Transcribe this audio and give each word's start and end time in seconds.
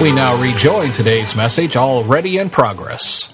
We 0.00 0.10
now 0.10 0.40
rejoin 0.40 0.92
today's 0.92 1.36
message 1.36 1.76
already 1.76 2.38
in 2.38 2.50
progress. 2.50 3.32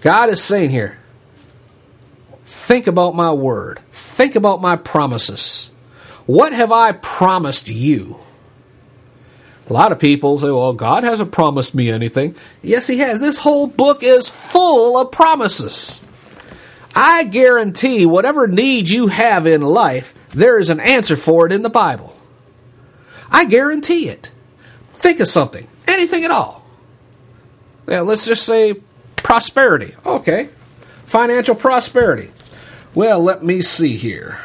God 0.00 0.30
is 0.30 0.42
saying 0.42 0.70
here, 0.70 0.98
think 2.46 2.86
about 2.86 3.14
my 3.14 3.32
word, 3.32 3.80
think 3.90 4.34
about 4.34 4.62
my 4.62 4.76
promises. 4.76 5.70
What 6.26 6.52
have 6.52 6.72
I 6.72 6.92
promised 6.92 7.68
you? 7.68 8.18
A 9.68 9.72
lot 9.72 9.92
of 9.92 9.98
people 9.98 10.38
say, 10.38 10.50
well, 10.50 10.72
God 10.72 11.04
hasn't 11.04 11.32
promised 11.32 11.74
me 11.74 11.90
anything. 11.90 12.34
Yes, 12.62 12.86
He 12.86 12.98
has. 12.98 13.20
This 13.20 13.38
whole 13.38 13.66
book 13.66 14.02
is 14.02 14.28
full 14.28 14.96
of 14.98 15.12
promises. 15.12 16.02
I 16.94 17.24
guarantee 17.24 18.06
whatever 18.06 18.46
need 18.46 18.88
you 18.88 19.08
have 19.08 19.46
in 19.46 19.60
life, 19.60 20.14
there 20.30 20.58
is 20.58 20.70
an 20.70 20.80
answer 20.80 21.16
for 21.16 21.46
it 21.46 21.52
in 21.52 21.62
the 21.62 21.70
Bible. 21.70 22.16
I 23.30 23.44
guarantee 23.46 24.08
it. 24.08 24.30
Think 25.04 25.20
of 25.20 25.28
something, 25.28 25.66
anything 25.86 26.24
at 26.24 26.30
all. 26.30 26.64
Yeah, 27.86 28.00
let's 28.00 28.24
just 28.24 28.46
say 28.46 28.80
prosperity. 29.16 29.94
Okay. 30.06 30.48
Financial 31.04 31.54
prosperity. 31.54 32.30
Well, 32.94 33.22
let 33.22 33.44
me 33.44 33.60
see 33.60 33.98
here. 33.98 34.38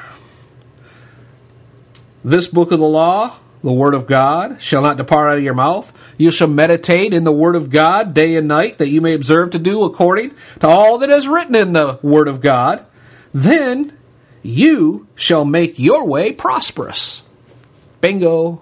This 2.25 2.49
book 2.49 2.73
of 2.73 2.79
the 2.79 2.85
law, 2.85 3.37
the 3.63 3.71
word 3.71 3.93
of 3.93 4.05
God, 4.05 4.61
shall 4.61 4.81
not 4.81 4.97
depart 4.97 5.29
out 5.29 5.37
of 5.37 5.45
your 5.45 5.53
mouth. 5.53 5.97
You 6.17 6.29
shall 6.29 6.49
meditate 6.49 7.13
in 7.13 7.23
the 7.23 7.31
word 7.31 7.55
of 7.55 7.69
God 7.69 8.13
day 8.13 8.35
and 8.35 8.49
night, 8.49 8.79
that 8.79 8.89
you 8.89 8.99
may 8.99 9.13
observe 9.13 9.51
to 9.51 9.59
do 9.59 9.85
according 9.85 10.31
to 10.59 10.67
all 10.67 10.97
that 10.97 11.09
is 11.09 11.29
written 11.29 11.55
in 11.55 11.71
the 11.71 11.99
word 12.01 12.27
of 12.27 12.41
God. 12.41 12.85
Then 13.33 13.97
you 14.43 15.07
shall 15.15 15.45
make 15.45 15.79
your 15.79 16.05
way 16.05 16.33
prosperous. 16.33 17.23
Bingo. 18.01 18.61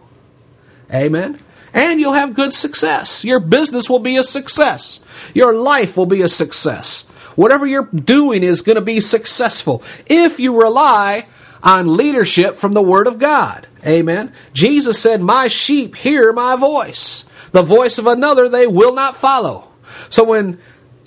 Amen 0.93 1.39
and 1.73 2.00
you'll 2.00 2.13
have 2.13 2.33
good 2.33 2.53
success. 2.53 3.23
Your 3.23 3.39
business 3.39 3.89
will 3.89 4.00
be 4.00 4.17
a 4.17 4.23
success. 4.23 5.00
Your 5.33 5.53
life 5.53 5.97
will 5.97 6.05
be 6.05 6.22
a 6.22 6.28
success. 6.28 7.03
Whatever 7.35 7.66
you're 7.66 7.89
doing 7.94 8.44
is 8.44 8.61
going 8.61 8.78
to 8.78 8.81
be 8.81 9.00
successful 9.00 9.83
if 10.07 10.39
you 10.39 10.59
rely 10.59 11.28
on 11.61 11.97
leadership 11.97 12.57
from 12.57 12.73
the 12.73 12.81
Word 12.81 13.07
of 13.07 13.19
God. 13.19 13.67
Amen. 13.85 14.33
Jesus 14.53 15.00
said, 15.00 15.22
My 15.22 15.47
sheep 15.47 15.95
hear 15.95 16.33
my 16.33 16.55
voice. 16.55 17.23
The 17.51 17.61
voice 17.61 17.97
of 17.97 18.07
another 18.07 18.49
they 18.49 18.67
will 18.67 18.95
not 18.95 19.16
follow. 19.16 19.69
So 20.09 20.23
when 20.23 20.59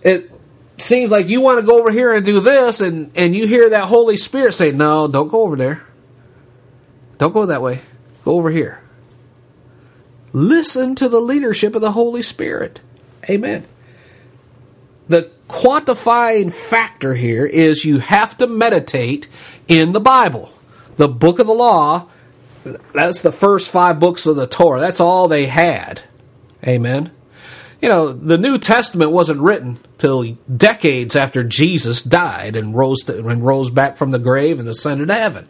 it 0.03 0.31
seems 0.77 1.11
like 1.11 1.29
you 1.29 1.41
want 1.41 1.61
to 1.61 1.67
go 1.67 1.79
over 1.79 1.91
here 1.91 2.15
and 2.15 2.25
do 2.25 2.41
this, 2.41 2.81
and, 2.81 3.11
and 3.15 3.35
you 3.35 3.47
hear 3.47 3.71
that 3.71 3.85
Holy 3.85 4.17
Spirit 4.17 4.53
say, 4.53 4.71
No, 4.71 5.09
don't 5.09 5.29
go 5.29 5.43
over 5.43 5.57
there. 5.57 5.85
Don't 7.19 7.33
go 7.33 7.47
that 7.47 7.61
way. 7.61 7.81
Go 8.25 8.35
over 8.35 8.51
here. 8.51 8.81
Listen 10.33 10.95
to 10.97 11.09
the 11.09 11.21
leadership 11.21 11.75
of 11.75 11.81
the 11.81 11.93
Holy 11.93 12.23
Spirit. 12.23 12.81
Amen. 13.29 13.67
The 15.09 15.31
quantifying 15.49 16.53
factor 16.53 17.15
here 17.15 17.45
is 17.45 17.85
you 17.85 17.99
have 17.99 18.39
to 18.39 18.47
meditate 18.47 19.29
in 19.67 19.93
the 19.93 20.01
Bible. 20.01 20.53
The 20.97 21.09
book 21.09 21.41
of 21.41 21.47
the 21.47 21.53
law, 21.53 22.07
that's 22.93 23.23
the 23.23 23.33
first 23.33 23.71
five 23.71 23.99
books 23.99 24.27
of 24.27 24.37
the 24.37 24.47
Torah. 24.47 24.81
That's 24.81 25.01
all 25.01 25.27
they 25.27 25.47
had. 25.47 26.03
Amen. 26.67 27.11
You 27.81 27.89
know, 27.89 28.13
the 28.13 28.39
New 28.39 28.59
Testament 28.59 29.11
wasn't 29.11 29.41
written 29.41 29.79
till 29.99 30.37
decades 30.55 31.17
after 31.17 31.43
Jesus 31.43 32.03
died 32.03 32.55
and 32.55 32.75
rose 32.75 33.03
to, 33.05 33.27
and 33.27 33.45
rose 33.45 33.71
back 33.71 33.97
from 33.97 34.11
the 34.11 34.19
grave 34.19 34.61
and 34.61 34.69
ascended 34.69 35.09
to 35.09 35.15
heaven. 35.15 35.49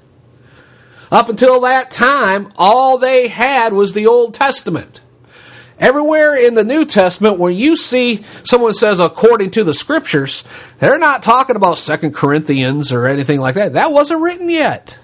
Up 1.10 1.28
until 1.28 1.60
that 1.60 1.90
time, 1.90 2.52
all 2.56 2.98
they 2.98 3.28
had 3.28 3.72
was 3.72 3.92
the 3.92 4.06
Old 4.06 4.34
Testament. 4.34 5.00
Everywhere 5.78 6.36
in 6.36 6.54
the 6.54 6.62
New 6.62 6.84
Testament, 6.84 7.38
when 7.38 7.54
you 7.54 7.74
see 7.74 8.22
someone 8.44 8.74
says 8.74 9.00
according 9.00 9.50
to 9.52 9.64
the 9.64 9.72
scriptures, 9.72 10.44
they're 10.78 10.98
not 10.98 11.22
talking 11.22 11.56
about 11.56 11.78
Second 11.78 12.14
Corinthians 12.14 12.92
or 12.92 13.06
anything 13.06 13.40
like 13.40 13.54
that. 13.54 13.72
That 13.72 13.90
wasn't 13.90 14.20
written 14.20 14.50
yet. 14.50 14.98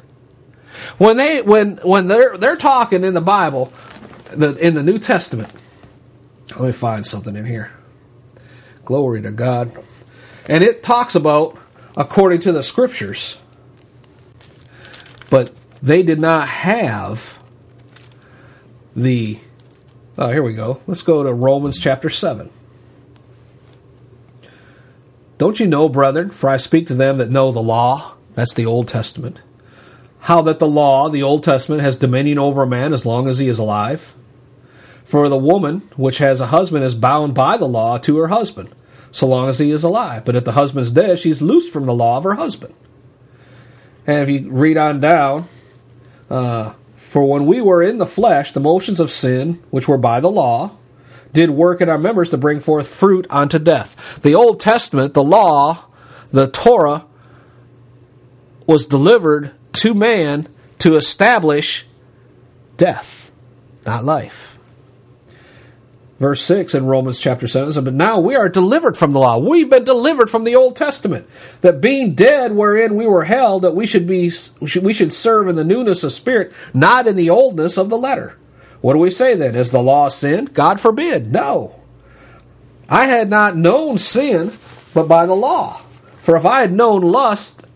When 0.98 1.16
they 1.16 1.40
when 1.40 1.78
when 1.78 2.08
they're 2.08 2.36
they're 2.36 2.56
talking 2.56 3.04
in 3.04 3.14
the 3.14 3.22
Bible, 3.22 3.72
the, 4.30 4.54
in 4.56 4.74
the 4.74 4.82
New 4.82 4.98
Testament, 4.98 5.48
let 6.50 6.60
me 6.60 6.72
find 6.72 7.06
something 7.06 7.34
in 7.34 7.46
here. 7.46 7.72
Glory 8.84 9.22
to 9.22 9.32
God. 9.32 9.72
And 10.46 10.62
it 10.62 10.82
talks 10.82 11.14
about 11.14 11.58
according 11.96 12.40
to 12.40 12.52
the 12.52 12.62
scriptures. 12.62 13.40
But 15.30 15.52
they 15.82 16.02
did 16.02 16.18
not 16.18 16.48
have 16.48 17.38
the. 18.94 19.38
Oh, 20.18 20.30
here 20.30 20.42
we 20.42 20.54
go. 20.54 20.80
Let's 20.86 21.02
go 21.02 21.22
to 21.22 21.32
Romans 21.32 21.78
chapter 21.78 22.08
7. 22.08 22.50
Don't 25.38 25.60
you 25.60 25.66
know, 25.66 25.88
brethren, 25.88 26.30
for 26.30 26.48
I 26.48 26.56
speak 26.56 26.86
to 26.86 26.94
them 26.94 27.18
that 27.18 27.30
know 27.30 27.52
the 27.52 27.60
law, 27.60 28.14
that's 28.34 28.54
the 28.54 28.64
Old 28.64 28.88
Testament, 28.88 29.38
how 30.20 30.40
that 30.42 30.58
the 30.58 30.68
law, 30.68 31.08
the 31.08 31.22
Old 31.22 31.44
Testament, 31.44 31.82
has 31.82 31.96
dominion 31.96 32.38
over 32.38 32.62
a 32.62 32.66
man 32.66 32.92
as 32.92 33.04
long 33.04 33.28
as 33.28 33.38
he 33.38 33.48
is 33.48 33.58
alive? 33.58 34.14
For 35.04 35.28
the 35.28 35.36
woman 35.36 35.88
which 35.96 36.18
has 36.18 36.40
a 36.40 36.46
husband 36.46 36.84
is 36.84 36.94
bound 36.94 37.34
by 37.34 37.58
the 37.58 37.68
law 37.68 37.98
to 37.98 38.16
her 38.18 38.28
husband, 38.28 38.74
so 39.12 39.26
long 39.26 39.48
as 39.48 39.58
he 39.58 39.70
is 39.70 39.84
alive. 39.84 40.24
But 40.24 40.36
if 40.36 40.44
the 40.44 40.52
husband 40.52 40.82
is 40.82 40.90
dead, 40.90 41.18
she's 41.18 41.42
loosed 41.42 41.70
from 41.70 41.86
the 41.86 41.94
law 41.94 42.16
of 42.16 42.24
her 42.24 42.34
husband. 42.34 42.74
And 44.06 44.22
if 44.22 44.28
you 44.28 44.50
read 44.50 44.76
on 44.76 45.00
down, 45.00 45.48
uh, 46.30 46.74
for 46.96 47.28
when 47.28 47.46
we 47.46 47.60
were 47.60 47.82
in 47.82 47.98
the 47.98 48.06
flesh, 48.06 48.52
the 48.52 48.60
motions 48.60 49.00
of 49.00 49.10
sin, 49.10 49.62
which 49.70 49.88
were 49.88 49.98
by 49.98 50.20
the 50.20 50.30
law, 50.30 50.76
did 51.32 51.50
work 51.50 51.80
in 51.80 51.88
our 51.88 51.98
members 51.98 52.30
to 52.30 52.38
bring 52.38 52.60
forth 52.60 52.88
fruit 52.88 53.26
unto 53.30 53.58
death. 53.58 54.20
The 54.22 54.34
Old 54.34 54.60
Testament, 54.60 55.14
the 55.14 55.24
law, 55.24 55.84
the 56.30 56.48
Torah, 56.48 57.04
was 58.66 58.86
delivered 58.86 59.52
to 59.74 59.94
man 59.94 60.48
to 60.78 60.96
establish 60.96 61.86
death, 62.76 63.30
not 63.84 64.04
life 64.04 64.55
verse 66.18 66.42
6 66.42 66.74
in 66.74 66.86
Romans 66.86 67.20
chapter 67.20 67.46
7 67.46 67.72
says, 67.72 67.84
But 67.84 67.94
now 67.94 68.20
we 68.20 68.34
are 68.34 68.48
delivered 68.48 68.96
from 68.96 69.12
the 69.12 69.18
law. 69.18 69.38
We've 69.38 69.70
been 69.70 69.84
delivered 69.84 70.30
from 70.30 70.44
the 70.44 70.54
Old 70.54 70.76
Testament. 70.76 71.26
That 71.60 71.80
being 71.80 72.14
dead 72.14 72.52
wherein 72.52 72.96
we 72.96 73.06
were 73.06 73.24
held, 73.24 73.62
that 73.62 73.74
we 73.74 73.86
should 73.86 74.06
be 74.06 74.32
we 74.60 74.92
should 74.92 75.12
serve 75.12 75.48
in 75.48 75.56
the 75.56 75.64
newness 75.64 76.04
of 76.04 76.12
spirit, 76.12 76.54
not 76.72 77.06
in 77.06 77.16
the 77.16 77.30
oldness 77.30 77.76
of 77.76 77.90
the 77.90 77.98
letter. 77.98 78.38
What 78.80 78.92
do 78.92 78.98
we 78.98 79.10
say 79.10 79.34
then? 79.34 79.54
Is 79.54 79.70
the 79.70 79.82
law 79.82 80.08
sin? 80.08 80.46
God 80.46 80.80
forbid. 80.80 81.32
No. 81.32 81.80
I 82.88 83.06
had 83.06 83.28
not 83.28 83.56
known 83.56 83.98
sin, 83.98 84.52
but 84.94 85.08
by 85.08 85.26
the 85.26 85.34
law. 85.34 85.82
For 86.22 86.36
if 86.36 86.44
I 86.44 86.60
had 86.60 86.72
known 86.72 87.02
lust, 87.02 87.66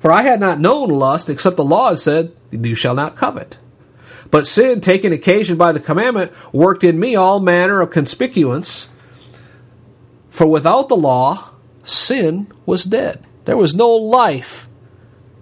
for 0.00 0.12
I 0.12 0.22
had 0.22 0.40
not 0.40 0.60
known 0.60 0.88
lust, 0.88 1.28
except 1.28 1.56
the 1.56 1.64
law 1.64 1.90
had 1.90 1.98
said, 1.98 2.32
You 2.50 2.74
shall 2.74 2.94
not 2.94 3.16
covet. 3.16 3.58
But 4.30 4.46
sin, 4.46 4.80
taking 4.80 5.12
occasion 5.12 5.56
by 5.56 5.72
the 5.72 5.80
commandment, 5.80 6.32
worked 6.52 6.84
in 6.84 6.98
me 6.98 7.16
all 7.16 7.40
manner 7.40 7.80
of 7.80 7.90
concupiscence. 7.90 8.88
For 10.30 10.46
without 10.46 10.88
the 10.88 10.96
law, 10.96 11.50
sin 11.84 12.52
was 12.66 12.84
dead. 12.84 13.24
There 13.44 13.56
was 13.56 13.74
no 13.74 13.88
life 13.88 14.68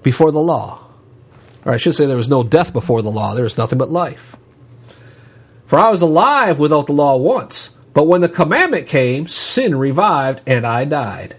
before 0.03 0.31
the 0.31 0.41
law. 0.41 0.81
Or 1.65 1.73
I 1.73 1.79
should 1.79 1.95
say, 1.95 2.07
there 2.07 2.17
was 2.17 2.29
no 2.29 2.43
death 2.43 2.73
before 2.73 3.01
the 3.03 3.11
law. 3.11 3.35
There 3.35 3.45
was 3.45 3.57
nothing 3.57 3.79
but 3.79 3.91
life. 3.91 4.37
For 5.67 5.79
I 5.79 5.91
was 5.91 6.03
alive 6.03 6.59
without 6.59 6.87
the 6.87 6.93
law 6.93 7.17
once. 7.17 7.71
But 7.95 8.05
when 8.05 8.21
the 8.21 8.29
commandment 8.29 8.87
came, 8.87 9.27
sin 9.27 9.75
revived, 9.77 10.43
and 10.47 10.67
I 10.67 10.85
died. 10.85 11.37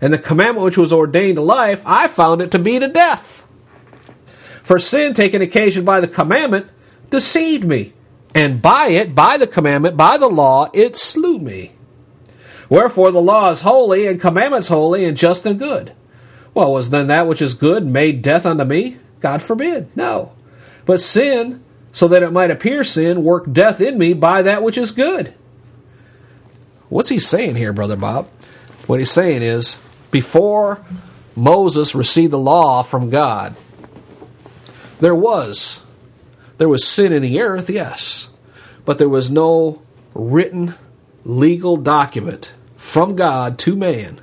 And 0.00 0.12
the 0.12 0.18
commandment 0.18 0.64
which 0.64 0.76
was 0.76 0.92
ordained 0.92 1.36
to 1.36 1.42
life, 1.42 1.82
I 1.86 2.08
found 2.08 2.42
it 2.42 2.50
to 2.50 2.58
be 2.58 2.78
to 2.78 2.88
death. 2.88 3.46
For 4.62 4.78
sin, 4.78 5.14
taken 5.14 5.40
occasion 5.40 5.84
by 5.84 6.00
the 6.00 6.08
commandment, 6.08 6.68
deceived 7.10 7.64
me. 7.64 7.92
And 8.34 8.60
by 8.60 8.88
it, 8.88 9.14
by 9.14 9.36
the 9.36 9.46
commandment, 9.46 9.96
by 9.96 10.18
the 10.18 10.28
law, 10.28 10.68
it 10.72 10.96
slew 10.96 11.38
me. 11.38 11.72
Wherefore 12.68 13.12
the 13.12 13.20
law 13.20 13.50
is 13.50 13.60
holy, 13.60 14.06
and 14.06 14.20
commandments 14.20 14.68
holy, 14.68 15.04
and 15.04 15.16
just 15.16 15.46
and 15.46 15.58
good. 15.58 15.92
Well, 16.54 16.72
was 16.72 16.90
then 16.90 17.06
that 17.08 17.26
which 17.26 17.42
is 17.42 17.54
good 17.54 17.86
made 17.86 18.22
death 18.22 18.46
unto 18.46 18.64
me? 18.64 18.96
God 19.20 19.42
forbid. 19.42 19.94
No. 19.96 20.32
But 20.86 21.00
sin, 21.00 21.62
so 21.92 22.08
that 22.08 22.22
it 22.22 22.32
might 22.32 22.50
appear 22.50 22.82
sin, 22.84 23.22
worked 23.22 23.52
death 23.52 23.80
in 23.80 23.98
me 23.98 24.12
by 24.14 24.42
that 24.42 24.62
which 24.62 24.78
is 24.78 24.90
good. 24.90 25.34
What's 26.88 27.08
he 27.08 27.18
saying 27.18 27.56
here, 27.56 27.72
Brother 27.72 27.96
Bob? 27.96 28.28
What 28.86 28.98
he's 28.98 29.10
saying 29.10 29.42
is, 29.42 29.78
before 30.10 30.84
Moses 31.34 31.94
received 31.94 32.32
the 32.32 32.38
law 32.38 32.82
from 32.82 33.10
God, 33.10 33.56
there 35.00 35.14
was 35.14 35.83
there 36.58 36.68
was 36.68 36.86
sin 36.86 37.12
in 37.12 37.22
the 37.22 37.40
earth, 37.40 37.68
yes, 37.68 38.28
but 38.84 38.98
there 38.98 39.08
was 39.08 39.30
no 39.30 39.82
written 40.14 40.74
legal 41.24 41.76
document 41.76 42.52
from 42.76 43.16
God 43.16 43.58
to 43.60 43.76
man 43.76 44.20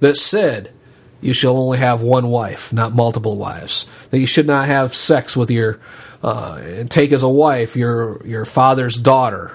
that 0.00 0.16
said 0.16 0.72
you 1.20 1.32
shall 1.32 1.56
only 1.56 1.78
have 1.78 2.02
one 2.02 2.28
wife, 2.28 2.72
not 2.72 2.94
multiple 2.94 3.36
wives. 3.36 3.86
That 4.10 4.18
you 4.18 4.26
should 4.26 4.46
not 4.46 4.66
have 4.66 4.94
sex 4.94 5.36
with 5.36 5.50
your 5.50 5.80
uh, 6.22 6.84
take 6.88 7.12
as 7.12 7.22
a 7.22 7.28
wife 7.28 7.76
your 7.76 8.24
your 8.26 8.44
father's 8.44 8.96
daughter. 8.96 9.52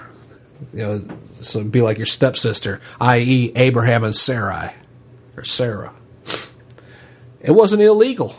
You 0.74 0.78
know, 0.78 1.04
so 1.40 1.64
be 1.64 1.80
like 1.80 1.96
your 1.96 2.06
stepsister, 2.06 2.80
i.e., 3.00 3.52
Abraham 3.54 4.04
and 4.04 4.14
Sarai 4.14 4.72
or 5.36 5.44
Sarah. 5.44 5.92
It 7.40 7.52
wasn't 7.52 7.82
illegal. 7.82 8.34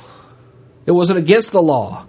It 0.86 0.92
wasn't 0.92 1.20
against 1.20 1.52
the 1.52 1.62
law 1.62 2.06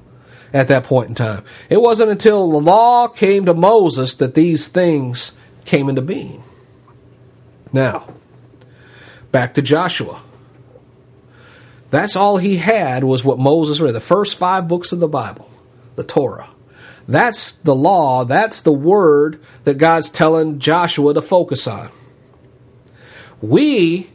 at 0.53 0.69
that 0.69 0.85
point 0.85 1.09
in 1.09 1.15
time. 1.15 1.45
It 1.71 1.81
wasn't 1.81 2.11
until 2.11 2.51
the 2.51 2.61
law 2.61 3.09
came 3.09 3.47
to 3.47 3.55
Moses 3.55 4.15
that 4.17 4.35
these 4.35 4.69
things 4.69 5.33
came 5.65 5.89
into 5.89 6.03
being. 6.03 6.43
Now, 7.73 8.07
back 9.31 9.55
to 9.55 9.63
Joshua. 9.63 10.23
That's 11.91 12.17
all 12.17 12.39
he 12.39 12.57
had 12.57 13.05
was 13.05 13.25
what 13.25 13.39
Moses 13.39 13.81
read, 13.81 13.95
the 13.95 14.01
first 14.01 14.37
five 14.37 14.67
books 14.67 14.93
of 14.93 15.01
the 15.01 15.09
Bible, 15.09 15.51
the 15.97 16.05
Torah. 16.05 16.49
That's 17.09 17.53
the 17.53 17.75
law, 17.75 18.25
that's 18.25 18.61
the 18.61 18.73
word 18.73 19.41
that 19.65 19.75
God's 19.79 20.09
telling 20.09 20.59
Joshua 20.59 21.15
to 21.15 21.23
focus 21.23 21.67
on. 21.67 21.91
We, 23.41 24.11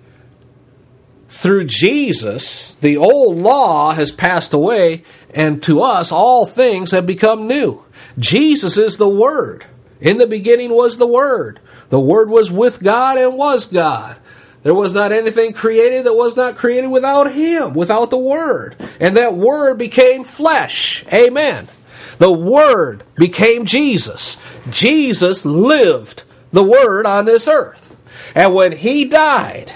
through 1.28 1.66
Jesus, 1.66 2.74
the 2.76 2.98
old 2.98 3.38
law 3.38 3.94
has 3.94 4.12
passed 4.12 4.54
away, 4.54 5.04
and 5.34 5.62
to 5.64 5.82
us 5.82 6.12
all 6.12 6.46
things 6.46 6.92
have 6.92 7.06
become 7.06 7.48
new. 7.48 7.84
Jesus 8.18 8.78
is 8.78 8.98
the 8.98 9.10
Word. 9.10 9.66
In 10.00 10.18
the 10.18 10.28
beginning 10.28 10.72
was 10.72 10.98
the 10.98 11.08
Word. 11.08 11.60
The 11.90 12.00
Word 12.00 12.30
was 12.30 12.52
with 12.52 12.82
God 12.82 13.18
and 13.18 13.38
was 13.38 13.66
God. 13.66 14.18
There 14.64 14.74
was 14.74 14.94
not 14.94 15.12
anything 15.12 15.54
created 15.54 16.06
that 16.06 16.14
was 16.14 16.36
not 16.36 16.58
created 16.58 16.88
without 16.88 17.32
Him, 17.32 17.74
without 17.74 18.10
the 18.10 18.18
Word. 18.18 18.76
And 19.00 19.16
that 19.16 19.36
Word 19.36 19.78
became 19.78 20.24
flesh. 20.24 21.06
Amen. 21.14 21.70
The 22.18 22.32
Word 22.32 23.04
became 23.16 23.66
Jesus. 23.66 24.38
Jesus 24.70 25.46
lived 25.46 26.24
the 26.52 26.64
Word 26.64 27.06
on 27.06 27.26
this 27.26 27.48
earth. 27.48 27.96
And 28.36 28.54
when 28.54 28.74
He 28.74 29.06
died, 29.06 29.72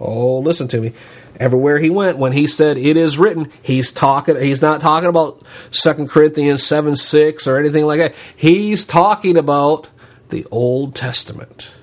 oh, 0.00 0.38
listen 0.38 0.68
to 0.68 0.80
me. 0.80 0.92
Everywhere 1.40 1.78
he 1.78 1.90
went, 1.90 2.16
when 2.16 2.32
he 2.32 2.46
said 2.46 2.78
it 2.78 2.96
is 2.96 3.18
written, 3.18 3.50
he's 3.60 3.90
talking 3.90 4.40
he's 4.40 4.62
not 4.62 4.80
talking 4.80 5.08
about 5.08 5.42
2 5.72 6.06
Corinthians 6.06 6.62
7 6.62 6.94
6 6.94 7.46
or 7.46 7.58
anything 7.58 7.86
like 7.86 7.98
that. 7.98 8.14
He's 8.36 8.84
talking 8.84 9.36
about 9.36 9.90
the 10.28 10.46
Old 10.50 10.94
Testament. 10.94 11.74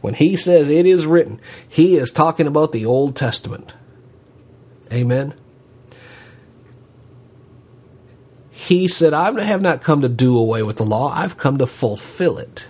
When 0.00 0.14
he 0.14 0.36
says 0.36 0.68
it 0.68 0.86
is 0.86 1.06
written, 1.06 1.40
he 1.68 1.96
is 1.96 2.12
talking 2.12 2.46
about 2.46 2.72
the 2.72 2.86
Old 2.86 3.16
Testament. 3.16 3.74
Amen. 4.92 5.34
He 8.50 8.86
said, 8.86 9.12
I 9.12 9.38
have 9.42 9.60
not 9.60 9.82
come 9.82 10.00
to 10.02 10.08
do 10.08 10.38
away 10.38 10.62
with 10.62 10.76
the 10.76 10.86
law, 10.86 11.12
I've 11.12 11.36
come 11.36 11.58
to 11.58 11.66
fulfill 11.66 12.38
it. 12.38 12.66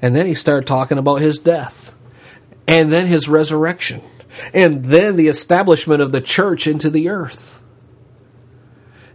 And 0.00 0.14
then 0.14 0.26
he 0.26 0.34
started 0.34 0.66
talking 0.66 0.96
about 0.96 1.16
his 1.16 1.38
death, 1.38 1.83
and 2.66 2.92
then 2.92 3.06
his 3.06 3.28
resurrection, 3.28 4.00
and 4.52 4.84
then 4.86 5.16
the 5.16 5.28
establishment 5.28 6.02
of 6.02 6.12
the 6.12 6.20
church 6.20 6.66
into 6.66 6.90
the 6.90 7.08
earth. 7.08 7.62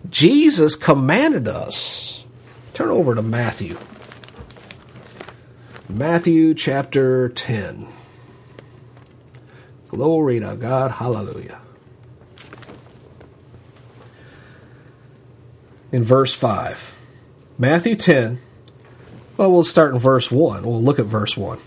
Jesus 0.10 0.76
commanded 0.76 1.48
us. 1.48 2.26
Turn 2.74 2.90
over 2.90 3.16
to 3.16 3.22
Matthew. 3.22 3.78
Matthew 5.90 6.54
chapter 6.54 7.30
10. 7.30 7.88
Glory 9.88 10.40
to 10.40 10.56
God. 10.56 10.92
Hallelujah. 10.92 11.60
in 15.92 16.04
verse 16.04 16.34
5. 16.34 16.96
Matthew 17.58 17.96
10, 17.96 18.40
well, 19.38 19.52
we'll 19.52 19.64
start 19.64 19.94
in 19.94 20.00
verse 20.00 20.32
1. 20.32 20.64
We'll 20.64 20.82
look 20.82 21.00
at 21.00 21.06
verse 21.06 21.36
1. 21.36 21.60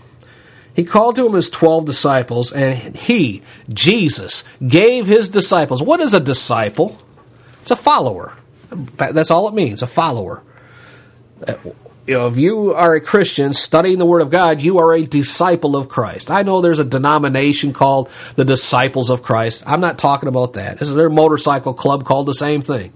He 0.75 0.83
called 0.83 1.15
to 1.17 1.25
him 1.25 1.33
his 1.33 1.49
12 1.49 1.85
disciples, 1.85 2.51
and 2.51 2.95
he, 2.95 3.41
Jesus, 3.69 4.43
gave 4.67 5.05
his 5.05 5.29
disciples. 5.29 5.83
What 5.83 5.99
is 5.99 6.13
a 6.13 6.19
disciple? 6.19 6.97
It's 7.61 7.71
a 7.71 7.75
follower. 7.75 8.35
That's 8.97 9.31
all 9.31 9.47
it 9.47 9.53
means, 9.53 9.83
a 9.83 9.87
follower. 9.87 10.41
You 12.05 12.15
know, 12.15 12.27
if 12.27 12.37
you 12.37 12.73
are 12.73 12.95
a 12.95 13.01
Christian 13.01 13.53
studying 13.53 13.97
the 13.97 14.05
Word 14.05 14.21
of 14.21 14.29
God, 14.29 14.61
you 14.61 14.79
are 14.79 14.93
a 14.93 15.05
disciple 15.05 15.77
of 15.77 15.87
Christ. 15.87 16.31
I 16.31 16.41
know 16.43 16.59
there's 16.59 16.79
a 16.79 16.83
denomination 16.83 17.71
called 17.71 18.09
the 18.35 18.43
Disciples 18.43 19.09
of 19.09 19.23
Christ. 19.23 19.63
I'm 19.67 19.79
not 19.79 19.97
talking 19.97 20.27
about 20.27 20.53
that. 20.53 20.81
Is 20.81 20.93
there 20.93 21.07
a 21.07 21.11
motorcycle 21.11 21.73
club 21.73 22.03
called 22.03 22.25
the 22.25 22.33
same 22.33 22.61
thing? 22.61 22.93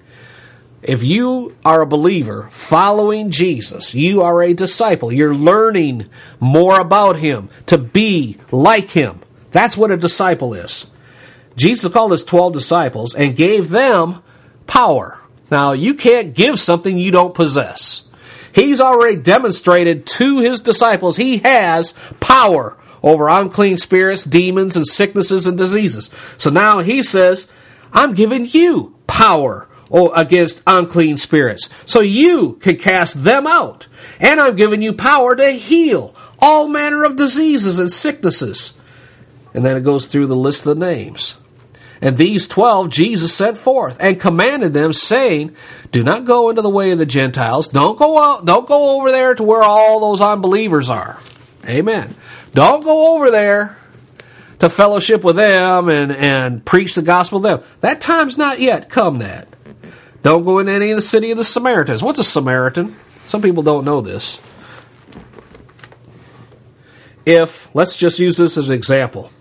If 0.83 1.03
you 1.03 1.55
are 1.65 1.81
a 1.81 1.87
believer 1.87 2.47
following 2.51 3.31
Jesus, 3.31 3.95
you 3.95 4.21
are 4.21 4.43
a 4.43 4.53
disciple. 4.53 5.11
You're 5.11 5.35
learning 5.35 6.07
more 6.39 6.79
about 6.79 7.17
him 7.17 7.49
to 7.65 7.77
be 7.77 8.37
like 8.51 8.91
him. 8.91 9.21
That's 9.51 9.75
what 9.75 9.91
a 9.91 9.97
disciple 9.97 10.53
is. 10.53 10.87
Jesus 11.55 11.91
called 11.91 12.11
his 12.11 12.23
12 12.23 12.53
disciples 12.53 13.15
and 13.15 13.35
gave 13.35 13.69
them 13.69 14.21
power. 14.67 15.19
Now, 15.49 15.71
you 15.71 15.95
can't 15.95 16.35
give 16.35 16.59
something 16.59 16.97
you 16.97 17.11
don't 17.11 17.33
possess. 17.33 18.03
He's 18.53 18.81
already 18.81 19.15
demonstrated 19.17 20.05
to 20.07 20.39
his 20.39 20.61
disciples 20.61 21.17
he 21.17 21.37
has 21.39 21.93
power 22.19 22.77
over 23.03 23.29
unclean 23.29 23.77
spirits, 23.77 24.23
demons, 24.23 24.75
and 24.75 24.85
sicknesses 24.85 25.47
and 25.47 25.57
diseases. 25.57 26.09
So 26.37 26.49
now 26.49 26.79
he 26.79 27.03
says, 27.03 27.47
I'm 27.93 28.13
giving 28.13 28.45
you 28.45 28.95
power 29.07 29.67
or 29.89 30.11
against 30.15 30.61
unclean 30.67 31.17
spirits. 31.17 31.69
So 31.85 31.99
you 32.01 32.53
can 32.53 32.77
cast 32.77 33.23
them 33.23 33.47
out. 33.47 33.87
And 34.19 34.39
I'm 34.39 34.55
giving 34.55 34.81
you 34.81 34.93
power 34.93 35.35
to 35.35 35.51
heal 35.51 36.15
all 36.39 36.67
manner 36.67 37.03
of 37.03 37.15
diseases 37.15 37.79
and 37.79 37.91
sicknesses. 37.91 38.77
And 39.53 39.65
then 39.65 39.77
it 39.77 39.83
goes 39.83 40.07
through 40.07 40.27
the 40.27 40.35
list 40.35 40.65
of 40.65 40.77
the 40.77 40.85
names. 40.85 41.37
And 42.01 42.17
these 42.17 42.47
twelve 42.47 42.89
Jesus 42.89 43.33
sent 43.33 43.57
forth 43.57 43.97
and 43.99 44.19
commanded 44.19 44.73
them, 44.73 44.93
saying, 44.93 45.55
Do 45.91 46.03
not 46.03 46.25
go 46.25 46.49
into 46.49 46.61
the 46.61 46.69
way 46.69 46.91
of 46.91 46.99
the 46.99 47.07
Gentiles. 47.07 47.67
Don't 47.67 47.97
go 47.97 48.21
out, 48.21 48.45
don't 48.45 48.67
go 48.67 48.97
over 48.97 49.09
there 49.09 49.33
to 49.33 49.43
where 49.43 49.63
all 49.63 49.99
those 49.99 50.21
unbelievers 50.21 50.89
are. 50.89 51.19
Amen. 51.67 52.15
Don't 52.53 52.83
go 52.83 53.15
over 53.15 53.31
there 53.31 53.77
to 54.59 54.69
fellowship 54.69 55.23
with 55.23 55.35
them 55.35 55.89
and, 55.89 56.11
and 56.11 56.65
preach 56.65 56.95
the 56.95 57.01
gospel 57.01 57.41
to 57.41 57.47
them. 57.47 57.63
That 57.81 58.01
time's 58.01 58.37
not 58.37 58.59
yet 58.59 58.89
come 58.89 59.19
that. 59.19 59.47
Don't 60.23 60.43
go 60.43 60.59
into 60.59 60.71
any 60.71 60.91
of 60.91 60.97
the 60.97 61.01
city 61.01 61.31
of 61.31 61.37
the 61.37 61.43
Samaritans. 61.43 62.03
What's 62.03 62.19
a 62.19 62.23
Samaritan? 62.23 62.95
Some 63.09 63.41
people 63.41 63.63
don't 63.63 63.85
know 63.85 64.01
this. 64.01 64.41
If, 67.25 67.73
let's 67.75 67.97
just 67.97 68.19
use 68.19 68.37
this 68.37 68.57
as 68.57 68.69
an 68.69 68.75
example, 68.75 69.31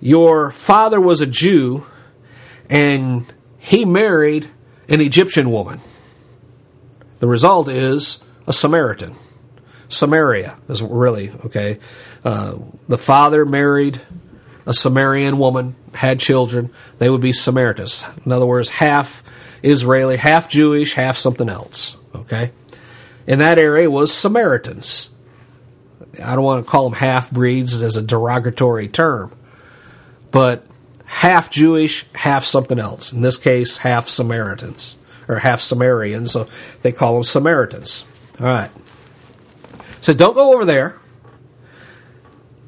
your 0.00 0.50
father 0.50 1.00
was 1.00 1.20
a 1.20 1.26
Jew 1.26 1.86
and 2.68 3.24
he 3.58 3.84
married 3.84 4.50
an 4.88 5.00
Egyptian 5.00 5.50
woman. 5.50 5.80
The 7.18 7.26
result 7.26 7.68
is 7.68 8.22
a 8.46 8.52
Samaritan. 8.52 9.14
Samaria 9.88 10.56
is 10.68 10.82
really, 10.82 11.30
okay. 11.46 11.78
Uh, 12.24 12.56
the 12.88 12.98
father 12.98 13.44
married 13.46 14.00
a 14.66 14.74
Samaritan 14.74 15.38
woman, 15.38 15.76
had 15.94 16.20
children. 16.20 16.70
They 16.98 17.08
would 17.08 17.20
be 17.20 17.32
Samaritans. 17.32 18.04
In 18.24 18.32
other 18.32 18.46
words, 18.46 18.68
half 18.68 19.22
Israeli, 19.66 20.16
half 20.16 20.48
Jewish, 20.48 20.94
half 20.94 21.16
something 21.16 21.48
else, 21.48 21.96
okay. 22.14 22.52
In 23.26 23.40
that 23.40 23.58
area 23.58 23.90
was 23.90 24.12
Samaritans. 24.12 25.10
I 26.24 26.34
don't 26.34 26.44
want 26.44 26.64
to 26.64 26.70
call 26.70 26.84
them 26.88 26.98
half 26.98 27.30
breeds 27.30 27.82
as 27.82 27.96
a 27.96 28.02
derogatory 28.02 28.88
term, 28.88 29.32
but 30.30 30.64
half 31.04 31.50
Jewish, 31.50 32.06
half 32.14 32.44
something 32.44 32.78
else. 32.78 33.12
In 33.12 33.22
this 33.22 33.36
case, 33.36 33.78
half 33.78 34.08
Samaritans 34.08 34.96
or 35.28 35.38
half 35.38 35.60
Sumerians, 35.60 36.30
so 36.30 36.48
they 36.82 36.92
call 36.92 37.14
them 37.14 37.24
Samaritans. 37.24 38.04
All 38.38 38.46
right. 38.46 38.70
So 40.00 40.12
don't 40.12 40.34
go 40.34 40.54
over 40.54 40.64
there. 40.64 40.96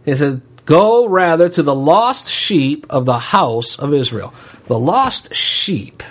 He 0.04 0.16
says, 0.16 0.40
Go 0.64 1.06
rather 1.06 1.48
to 1.48 1.62
the 1.62 1.74
lost 1.74 2.28
sheep 2.28 2.86
of 2.90 3.06
the 3.06 3.18
house 3.18 3.78
of 3.78 3.94
Israel. 3.94 4.34
The 4.66 4.78
lost 4.78 5.34
sheep 5.34 6.02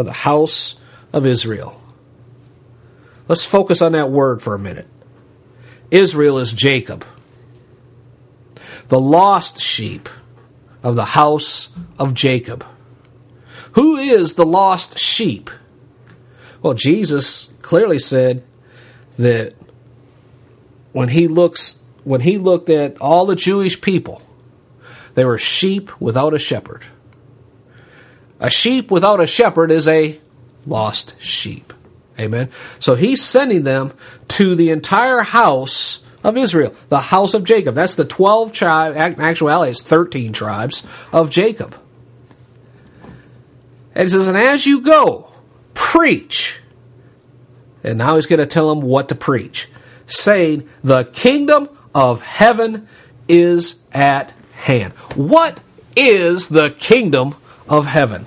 of 0.00 0.06
the 0.06 0.12
house 0.12 0.74
of 1.12 1.26
Israel. 1.26 1.80
Let's 3.28 3.44
focus 3.44 3.80
on 3.80 3.92
that 3.92 4.10
word 4.10 4.42
for 4.42 4.54
a 4.54 4.58
minute. 4.58 4.88
Israel 5.90 6.38
is 6.38 6.52
Jacob. 6.52 7.04
The 8.88 9.00
lost 9.00 9.60
sheep 9.60 10.08
of 10.82 10.96
the 10.96 11.04
house 11.04 11.68
of 11.98 12.14
Jacob. 12.14 12.64
Who 13.72 13.96
is 13.96 14.34
the 14.34 14.46
lost 14.46 14.98
sheep? 14.98 15.48
Well, 16.62 16.74
Jesus 16.74 17.52
clearly 17.62 17.98
said 17.98 18.42
that 19.16 19.54
when 20.92 21.08
he 21.08 21.28
looks 21.28 21.78
when 22.02 22.22
he 22.22 22.38
looked 22.38 22.70
at 22.70 22.98
all 23.00 23.26
the 23.26 23.36
Jewish 23.36 23.80
people, 23.80 24.22
they 25.14 25.24
were 25.24 25.38
sheep 25.38 26.00
without 26.00 26.34
a 26.34 26.38
shepherd. 26.38 26.86
A 28.40 28.50
sheep 28.50 28.90
without 28.90 29.20
a 29.20 29.26
shepherd 29.26 29.70
is 29.70 29.86
a 29.86 30.18
lost 30.66 31.20
sheep. 31.20 31.72
Amen. 32.18 32.50
So 32.78 32.94
he's 32.94 33.22
sending 33.22 33.64
them 33.64 33.92
to 34.28 34.54
the 34.54 34.70
entire 34.70 35.20
house 35.20 36.00
of 36.22 36.36
Israel, 36.36 36.74
the 36.88 37.00
house 37.00 37.34
of 37.34 37.44
Jacob. 37.44 37.74
That's 37.74 37.94
the 37.94 38.04
12 38.04 38.52
tribes, 38.52 38.96
actuality, 38.96 39.70
it's 39.70 39.82
13 39.82 40.32
tribes 40.32 40.86
of 41.12 41.30
Jacob. 41.30 41.80
And 43.94 44.04
he 44.04 44.08
says, 44.08 44.26
and 44.26 44.36
as 44.36 44.66
you 44.66 44.82
go, 44.82 45.30
preach. 45.74 46.60
And 47.82 47.98
now 47.98 48.16
he's 48.16 48.26
going 48.26 48.38
to 48.38 48.46
tell 48.46 48.68
them 48.68 48.82
what 48.82 49.08
to 49.08 49.14
preach, 49.14 49.68
saying, 50.06 50.68
the 50.84 51.04
kingdom 51.04 51.68
of 51.94 52.22
heaven 52.22 52.86
is 53.28 53.80
at 53.92 54.32
hand. 54.52 54.92
What 55.14 55.60
is 55.96 56.48
the 56.48 56.70
kingdom 56.70 57.36
of 57.70 57.86
heaven? 57.86 58.26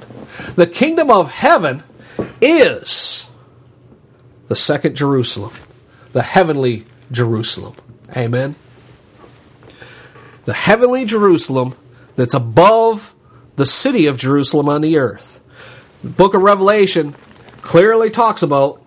The 0.55 0.65
kingdom 0.65 1.11
of 1.11 1.29
heaven 1.29 1.83
is 2.41 3.29
the 4.47 4.55
second 4.55 4.95
Jerusalem, 4.95 5.53
the 6.13 6.23
heavenly 6.23 6.85
Jerusalem. 7.11 7.75
Amen. 8.15 8.55
The 10.45 10.53
heavenly 10.53 11.05
Jerusalem 11.05 11.75
that's 12.15 12.33
above 12.33 13.13
the 13.55 13.65
city 13.65 14.07
of 14.07 14.17
Jerusalem 14.17 14.67
on 14.69 14.81
the 14.81 14.97
earth. 14.97 15.39
The 16.03 16.09
book 16.09 16.33
of 16.33 16.41
Revelation 16.41 17.15
clearly 17.61 18.09
talks 18.09 18.41
about 18.41 18.81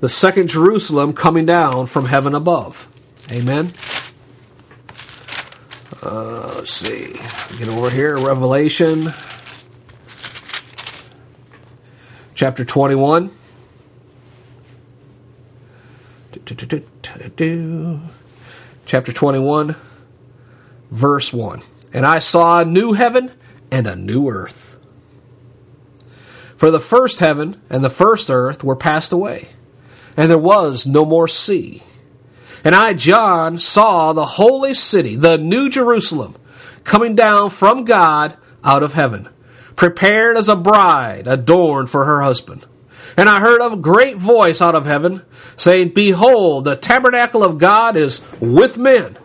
the 0.00 0.08
second 0.08 0.48
Jerusalem 0.48 1.12
coming 1.12 1.44
down 1.44 1.86
from 1.86 2.06
heaven 2.06 2.34
above. 2.34 2.88
Amen. 3.30 3.72
Uh, 6.02 6.54
let's 6.56 6.70
see. 6.70 7.12
Get 7.58 7.68
over 7.68 7.90
here. 7.90 8.16
Revelation 8.16 9.12
chapter 12.38 12.64
21. 12.64 13.32
Chapter 18.86 19.12
21, 19.12 19.74
verse 20.92 21.32
1. 21.32 21.62
And 21.92 22.06
I 22.06 22.20
saw 22.20 22.60
a 22.60 22.64
new 22.64 22.92
heaven 22.92 23.32
and 23.72 23.88
a 23.88 23.96
new 23.96 24.28
earth. 24.28 24.78
For 26.56 26.70
the 26.70 26.78
first 26.78 27.18
heaven 27.18 27.60
and 27.68 27.82
the 27.82 27.90
first 27.90 28.30
earth 28.30 28.62
were 28.62 28.76
passed 28.76 29.12
away, 29.12 29.48
and 30.16 30.30
there 30.30 30.38
was 30.38 30.86
no 30.86 31.04
more 31.04 31.26
sea. 31.26 31.82
And 32.62 32.72
I, 32.72 32.92
John, 32.92 33.58
saw 33.58 34.12
the 34.12 34.26
holy 34.26 34.74
city, 34.74 35.16
the 35.16 35.38
new 35.38 35.68
Jerusalem, 35.68 36.36
coming 36.84 37.16
down 37.16 37.50
from 37.50 37.82
God 37.82 38.36
out 38.62 38.84
of 38.84 38.92
heaven, 38.92 39.28
prepared 39.78 40.36
as 40.36 40.48
a 40.48 40.56
bride 40.56 41.28
adorned 41.28 41.88
for 41.88 42.04
her 42.04 42.20
husband. 42.20 42.66
And 43.16 43.28
I 43.28 43.38
heard 43.38 43.60
a 43.60 43.76
great 43.76 44.16
voice 44.16 44.60
out 44.60 44.74
of 44.74 44.86
heaven 44.86 45.22
saying, 45.56 45.90
Behold, 45.90 46.64
the 46.64 46.74
tabernacle 46.74 47.44
of 47.44 47.58
God 47.58 47.96
is 47.96 48.20
with 48.40 48.76
men, 48.76 49.16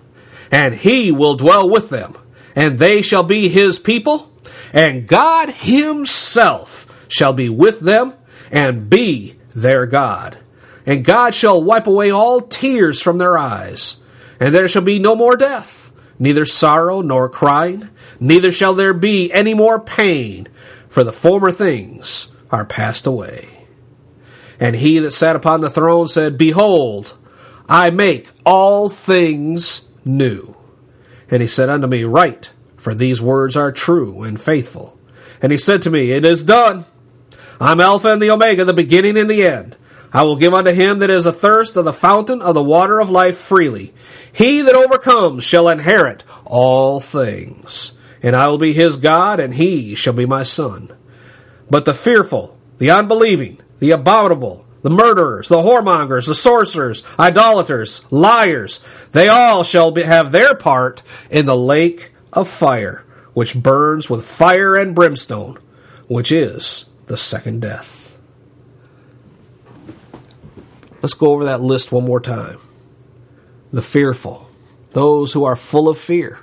and 0.51 0.75
he 0.75 1.11
will 1.11 1.35
dwell 1.35 1.67
with 1.67 1.89
them, 1.89 2.15
and 2.55 2.77
they 2.77 3.01
shall 3.01 3.23
be 3.23 3.49
his 3.49 3.79
people, 3.79 4.31
and 4.71 5.07
God 5.07 5.49
himself 5.49 6.85
shall 7.07 7.33
be 7.33 7.49
with 7.49 7.79
them 7.79 8.13
and 8.51 8.91
be 8.91 9.35
their 9.55 9.87
God. 9.87 10.37
And 10.85 11.03
God 11.03 11.33
shall 11.33 11.63
wipe 11.63 11.87
away 11.87 12.11
all 12.11 12.41
tears 12.41 13.01
from 13.01 13.17
their 13.17 13.39
eyes, 13.39 13.97
and 14.39 14.53
there 14.53 14.67
shall 14.67 14.83
be 14.83 14.99
no 14.99 15.15
more 15.15 15.35
death, 15.35 15.91
neither 16.19 16.45
sorrow 16.45 17.01
nor 17.01 17.27
crying, 17.27 17.89
neither 18.19 18.51
shall 18.51 18.73
there 18.73 18.93
be 18.93 19.31
any 19.31 19.53
more 19.53 19.79
pain, 19.79 20.47
for 20.89 21.03
the 21.03 21.13
former 21.13 21.51
things 21.51 22.27
are 22.51 22.65
passed 22.65 23.07
away. 23.07 23.49
And 24.59 24.75
he 24.75 24.99
that 24.99 25.11
sat 25.11 25.35
upon 25.35 25.61
the 25.61 25.69
throne 25.69 26.07
said, 26.07 26.37
Behold, 26.37 27.17
I 27.67 27.89
make 27.89 28.29
all 28.45 28.89
things 28.89 29.87
new. 30.05 30.55
And 31.29 31.41
he 31.41 31.47
said 31.47 31.69
unto 31.69 31.87
me, 31.87 32.03
Write, 32.03 32.51
for 32.77 32.93
these 32.93 33.21
words 33.21 33.57
are 33.57 33.71
true 33.71 34.23
and 34.23 34.39
faithful. 34.39 34.97
And 35.41 35.51
he 35.51 35.57
said 35.57 35.81
to 35.83 35.89
me, 35.89 36.11
It 36.11 36.25
is 36.25 36.43
done. 36.43 36.85
I'm 37.59 37.79
Alpha 37.79 38.09
and 38.09 38.21
the 38.21 38.31
Omega, 38.31 38.65
the 38.65 38.73
beginning 38.73 39.17
and 39.17 39.29
the 39.29 39.45
end. 39.45 39.75
I 40.13 40.21
will 40.23 40.35
give 40.35 40.53
unto 40.53 40.71
him 40.71 40.99
that 40.99 41.09
is 41.09 41.25
athirst 41.25 41.75
of 41.75 41.85
the 41.85 41.93
fountain 41.93 42.41
of 42.41 42.53
the 42.53 42.63
water 42.63 42.99
of 42.99 43.09
life 43.09 43.37
freely. 43.37 43.93
He 44.31 44.61
that 44.61 44.75
overcomes 44.75 45.43
shall 45.43 45.67
inherit 45.67 46.23
all 46.45 46.99
things. 46.99 47.93
And 48.23 48.35
I 48.35 48.47
will 48.47 48.57
be 48.57 48.73
his 48.73 48.97
God, 48.97 49.39
and 49.39 49.53
he 49.53 49.93
shall 49.93 50.13
be 50.13 50.25
my 50.25 50.43
son. 50.43 50.89
But 51.69 51.85
the 51.85 51.93
fearful, 51.93 52.57
the 52.77 52.89
unbelieving, 52.89 53.59
the 53.79 53.91
abominable, 53.91 54.65
the 54.81 54.89
murderers, 54.89 55.47
the 55.47 55.57
whoremongers, 55.57 56.27
the 56.27 56.35
sorcerers, 56.35 57.03
idolaters, 57.19 58.09
liars, 58.11 58.81
they 59.11 59.27
all 59.27 59.63
shall 59.63 59.91
be, 59.91 60.03
have 60.03 60.31
their 60.31 60.55
part 60.55 61.03
in 61.29 61.45
the 61.45 61.55
lake 61.55 62.11
of 62.31 62.47
fire, 62.47 63.03
which 63.33 63.55
burns 63.55 64.09
with 64.09 64.25
fire 64.25 64.75
and 64.75 64.95
brimstone, 64.95 65.57
which 66.07 66.31
is 66.31 66.85
the 67.07 67.17
second 67.17 67.61
death. 67.61 68.17
Let's 71.01 71.13
go 71.13 71.31
over 71.31 71.45
that 71.45 71.61
list 71.61 71.91
one 71.91 72.05
more 72.05 72.21
time. 72.21 72.59
The 73.71 73.81
fearful, 73.81 74.49
those 74.91 75.33
who 75.33 75.43
are 75.43 75.55
full 75.55 75.89
of 75.89 75.97
fear, 75.97 76.39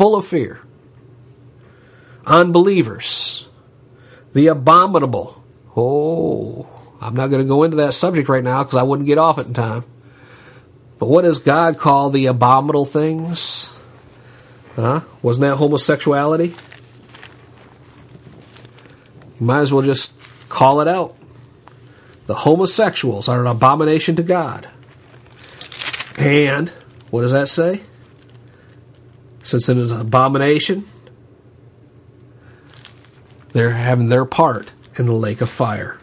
full 0.00 0.16
of 0.16 0.26
fear. 0.26 0.58
Unbelievers, 2.24 3.46
the 4.32 4.46
abominable. 4.46 5.44
Oh, 5.76 6.66
I'm 7.02 7.14
not 7.14 7.26
going 7.26 7.42
to 7.42 7.46
go 7.46 7.64
into 7.64 7.76
that 7.76 7.92
subject 7.92 8.30
right 8.30 8.42
now 8.42 8.64
because 8.64 8.78
I 8.78 8.82
wouldn't 8.82 9.06
get 9.06 9.18
off 9.18 9.38
it 9.38 9.48
in 9.48 9.52
time. 9.52 9.84
But 10.98 11.10
what 11.10 11.24
does 11.24 11.38
God 11.38 11.76
call 11.76 12.08
the 12.08 12.24
abominable 12.24 12.86
things? 12.86 13.76
Huh? 14.74 15.02
Wasn't 15.20 15.42
that 15.42 15.56
homosexuality? 15.56 16.54
You 19.38 19.46
might 19.46 19.60
as 19.60 19.70
well 19.70 19.82
just 19.82 20.14
call 20.48 20.80
it 20.80 20.88
out. 20.88 21.14
The 22.24 22.36
homosexuals 22.36 23.28
are 23.28 23.42
an 23.42 23.48
abomination 23.48 24.16
to 24.16 24.22
God. 24.22 24.66
And 26.16 26.70
what 27.10 27.20
does 27.20 27.32
that 27.32 27.48
say? 27.48 27.82
Since 29.42 29.68
it 29.68 29.76
is 29.78 29.92
an 29.92 30.00
abomination, 30.00 30.86
they're 33.52 33.70
having 33.70 34.08
their 34.08 34.24
part 34.24 34.72
in 34.96 35.06
the 35.06 35.12
lake 35.12 35.40
of 35.40 35.48
fire. 35.48 35.98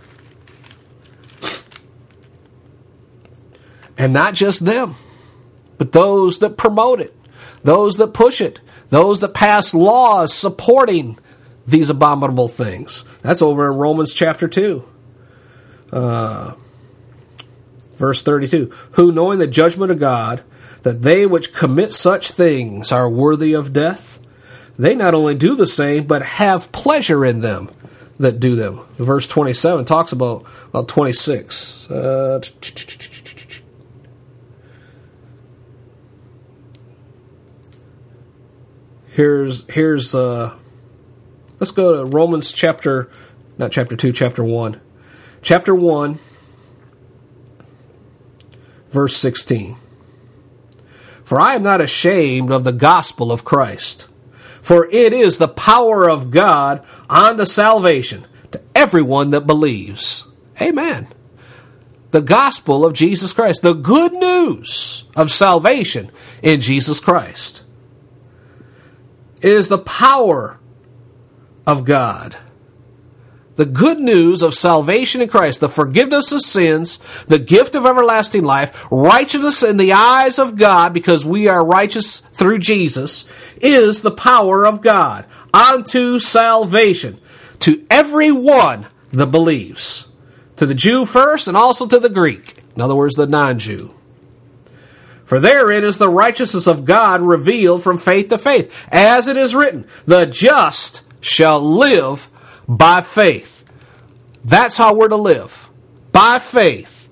And 3.98 4.14
not 4.14 4.34
just 4.34 4.66
them, 4.66 4.96
but 5.78 5.92
those 5.92 6.40
that 6.40 6.58
promote 6.58 7.00
it, 7.00 7.16
those 7.64 7.98
that 7.98 8.14
push 8.14 8.42
it, 8.42 8.60
those 8.90 9.20
that 9.20 9.34
pass 9.34 9.74
laws 9.74 10.34
supporting 10.34 11.18
these 11.66 11.90
abominable 11.90 12.48
things. 12.48 13.04
That's 13.22 13.42
over 13.42 13.72
in 13.72 13.78
Romans 13.78 14.14
chapter 14.14 14.48
2. 14.48 14.88
Uh, 15.92 16.54
verse 17.94 18.22
32. 18.22 18.72
Who, 18.92 19.12
knowing 19.12 19.40
the 19.40 19.48
judgment 19.48 19.92
of 19.92 20.00
God, 20.00 20.44
that 20.88 21.02
they 21.02 21.26
which 21.26 21.54
commit 21.54 21.92
such 21.92 22.32
things 22.32 22.94
are 22.94 23.10
worthy 23.10 23.52
of 23.52 23.74
death, 23.74 24.22
they 24.80 24.96
not 24.96 25.14
only 25.14 25.36
do 25.36 25.54
the 25.54 25.68
same, 25.68 26.08
but 26.08 26.22
have 26.24 26.72
pleasure 26.72 27.26
in 27.26 27.42
them 27.42 27.70
that 28.18 28.40
do 28.40 28.56
them. 28.56 28.80
Verse 28.96 29.28
27 29.28 29.84
talks 29.84 30.14
about, 30.14 30.46
well, 30.72 30.86
26. 30.86 31.92
Uh, 31.92 32.40
here's, 39.10 39.70
here's, 39.70 40.16
uh, 40.16 40.56
let's 41.60 41.72
go 41.72 41.98
to 41.98 42.06
Romans 42.06 42.54
chapter, 42.54 43.10
not 43.58 43.74
chapter 43.74 43.98
2, 43.98 44.14
chapter 44.14 44.42
1. 44.42 44.80
Chapter 45.42 45.76
1, 45.76 46.18
verse 48.90 49.18
16. 49.18 49.76
For 51.28 51.42
I 51.42 51.56
am 51.56 51.64
not 51.64 51.82
ashamed 51.82 52.52
of 52.52 52.64
the 52.64 52.72
gospel 52.72 53.32
of 53.32 53.44
Christ 53.44 54.08
for 54.68 54.86
it 54.92 55.14
is 55.14 55.38
the 55.38 55.48
power 55.48 56.10
of 56.10 56.30
God 56.30 56.84
unto 57.10 57.46
salvation 57.46 58.26
to 58.52 58.62
everyone 58.76 59.30
that 59.30 59.48
believes. 59.48 60.28
Amen. 60.62 61.08
The 62.12 62.22
gospel 62.22 62.86
of 62.86 62.92
Jesus 62.92 63.32
Christ, 63.32 63.62
the 63.62 63.72
good 63.72 64.12
news 64.12 65.06
of 65.16 65.32
salvation 65.32 66.12
in 66.44 66.60
Jesus 66.60 67.00
Christ, 67.00 67.64
is 69.42 69.70
the 69.70 69.78
power 69.78 70.60
of 71.66 71.86
God 71.86 72.36
the 73.58 73.66
good 73.66 74.00
news 74.00 74.42
of 74.42 74.54
salvation 74.54 75.20
in 75.20 75.28
Christ, 75.28 75.60
the 75.60 75.68
forgiveness 75.68 76.32
of 76.32 76.42
sins, 76.42 76.98
the 77.26 77.40
gift 77.40 77.76
of 77.76 77.86
everlasting 77.86 78.44
life, 78.44 78.88
righteousness 78.90 79.64
in 79.64 79.78
the 79.78 79.94
eyes 79.94 80.40
of 80.40 80.56
God 80.56 80.94
because 80.94 81.26
we 81.26 81.48
are 81.48 81.66
righteous 81.66 82.20
through 82.20 82.60
Jesus, 82.60 83.26
is 83.60 84.02
the 84.02 84.12
power 84.12 84.66
of 84.66 84.82
God 84.82 85.26
unto 85.54 86.20
salvation 86.20 87.20
to 87.60 87.86
everyone 87.90 88.86
that 89.12 89.28
believes. 89.28 90.08
To 90.58 90.66
the 90.66 90.76
Jew 90.76 91.06
first 91.06 91.48
and 91.48 91.58
also 91.58 91.88
to 91.88 92.00
the 92.00 92.10
Greek. 92.10 92.64
In 92.76 92.82
other 92.82 92.96
words, 92.96 93.16
the 93.16 93.28
non 93.28 93.60
Jew. 93.60 93.94
For 95.26 95.40
therein 95.40 95.84
is 95.84 95.98
the 95.98 96.10
righteousness 96.10 96.68
of 96.68 96.86
God 96.86 97.22
revealed 97.22 97.84
from 97.84 97.98
faith 97.98 98.30
to 98.30 98.38
faith. 98.38 98.74
As 98.92 99.28
it 99.28 99.36
is 99.36 99.54
written, 99.54 99.86
the 100.06 100.26
just 100.26 101.02
shall 101.20 101.60
live 101.60 102.30
by 102.68 103.02
faith. 103.02 103.64
That's 104.44 104.78
how 104.78 104.94
we're 104.94 105.10
to 105.10 105.16
live. 105.16 105.70
By 106.12 106.40
faith. 106.40 107.10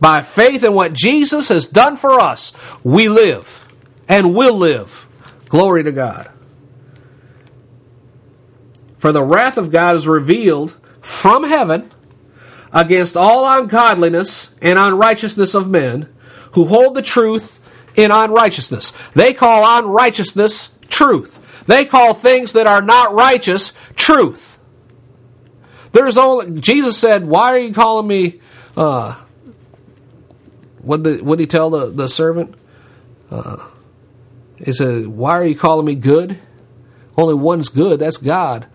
By 0.00 0.22
faith 0.22 0.62
in 0.62 0.74
what 0.74 0.92
Jesus 0.92 1.48
has 1.48 1.66
done 1.66 1.96
for 1.96 2.20
us, 2.20 2.52
we 2.84 3.08
live 3.08 3.66
and 4.08 4.34
will 4.34 4.56
live. 4.56 5.08
Glory 5.48 5.84
to 5.84 5.92
God. 5.92 6.30
For 8.98 9.12
the 9.12 9.22
wrath 9.22 9.56
of 9.56 9.70
God 9.70 9.94
is 9.94 10.06
revealed 10.06 10.76
from 11.00 11.44
heaven 11.44 11.92
against 12.72 13.16
all 13.16 13.58
ungodliness 13.58 14.54
and 14.60 14.78
unrighteousness 14.78 15.54
of 15.54 15.68
men 15.68 16.12
who 16.52 16.66
hold 16.66 16.94
the 16.94 17.02
truth 17.02 17.60
in 17.94 18.10
unrighteousness. 18.10 18.92
They 19.14 19.32
call 19.32 19.78
unrighteousness 19.78 20.70
truth. 20.88 21.64
They 21.66 21.84
call 21.84 22.14
things 22.14 22.52
that 22.52 22.66
are 22.66 22.82
not 22.82 23.12
righteous 23.12 23.72
truth. 23.94 24.55
There's 25.96 26.18
only 26.18 26.60
Jesus 26.60 26.98
said, 26.98 27.26
"Why 27.26 27.52
are 27.52 27.58
you 27.58 27.72
calling 27.72 28.06
me?" 28.06 28.40
Uh, 28.76 29.16
what 30.82 31.02
did 31.02 31.22
what 31.22 31.40
he 31.40 31.46
tell 31.46 31.70
the 31.70 31.86
the 31.86 32.06
servant? 32.06 32.54
Uh, 33.30 33.66
he 34.62 34.74
said, 34.74 35.06
"Why 35.06 35.38
are 35.38 35.44
you 35.44 35.56
calling 35.56 35.86
me 35.86 35.94
good? 35.94 36.38
Only 37.16 37.32
one's 37.32 37.70
good. 37.70 37.98
That's 37.98 38.18
God." 38.18 38.66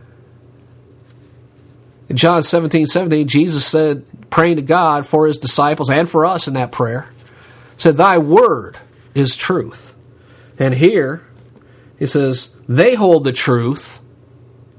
In 2.10 2.17
John 2.17 2.41
17, 2.41 2.88
17, 2.88 3.27
Jesus 3.27 3.65
said, 3.65 4.03
praying 4.29 4.57
to 4.57 4.62
God 4.63 5.07
for 5.07 5.27
his 5.27 5.38
disciples 5.38 5.89
and 5.89 6.10
for 6.10 6.25
us 6.25 6.45
in 6.45 6.55
that 6.55 6.69
prayer, 6.69 7.07
said, 7.77 7.95
Thy 7.95 8.17
word 8.17 8.77
is 9.15 9.38
truth. 9.38 9.93
And 10.60 10.73
here, 10.73 11.23
he 11.97 12.05
says, 12.05 12.53
they 12.67 12.95
hold 12.95 13.23
the 13.23 13.31
truth 13.31 14.00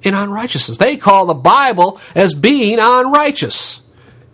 in 0.02 0.14
unrighteousness. 0.14 0.78
They 0.78 0.96
call 0.96 1.26
the 1.26 1.34
Bible 1.34 2.00
as 2.14 2.34
being 2.34 2.78
unrighteous. 2.80 3.82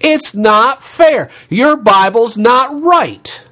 It's 0.00 0.34
not 0.34 0.82
fair. 0.82 1.30
Your 1.48 1.76
Bible's 1.76 2.38
not 2.38 2.82
right. 2.82 3.44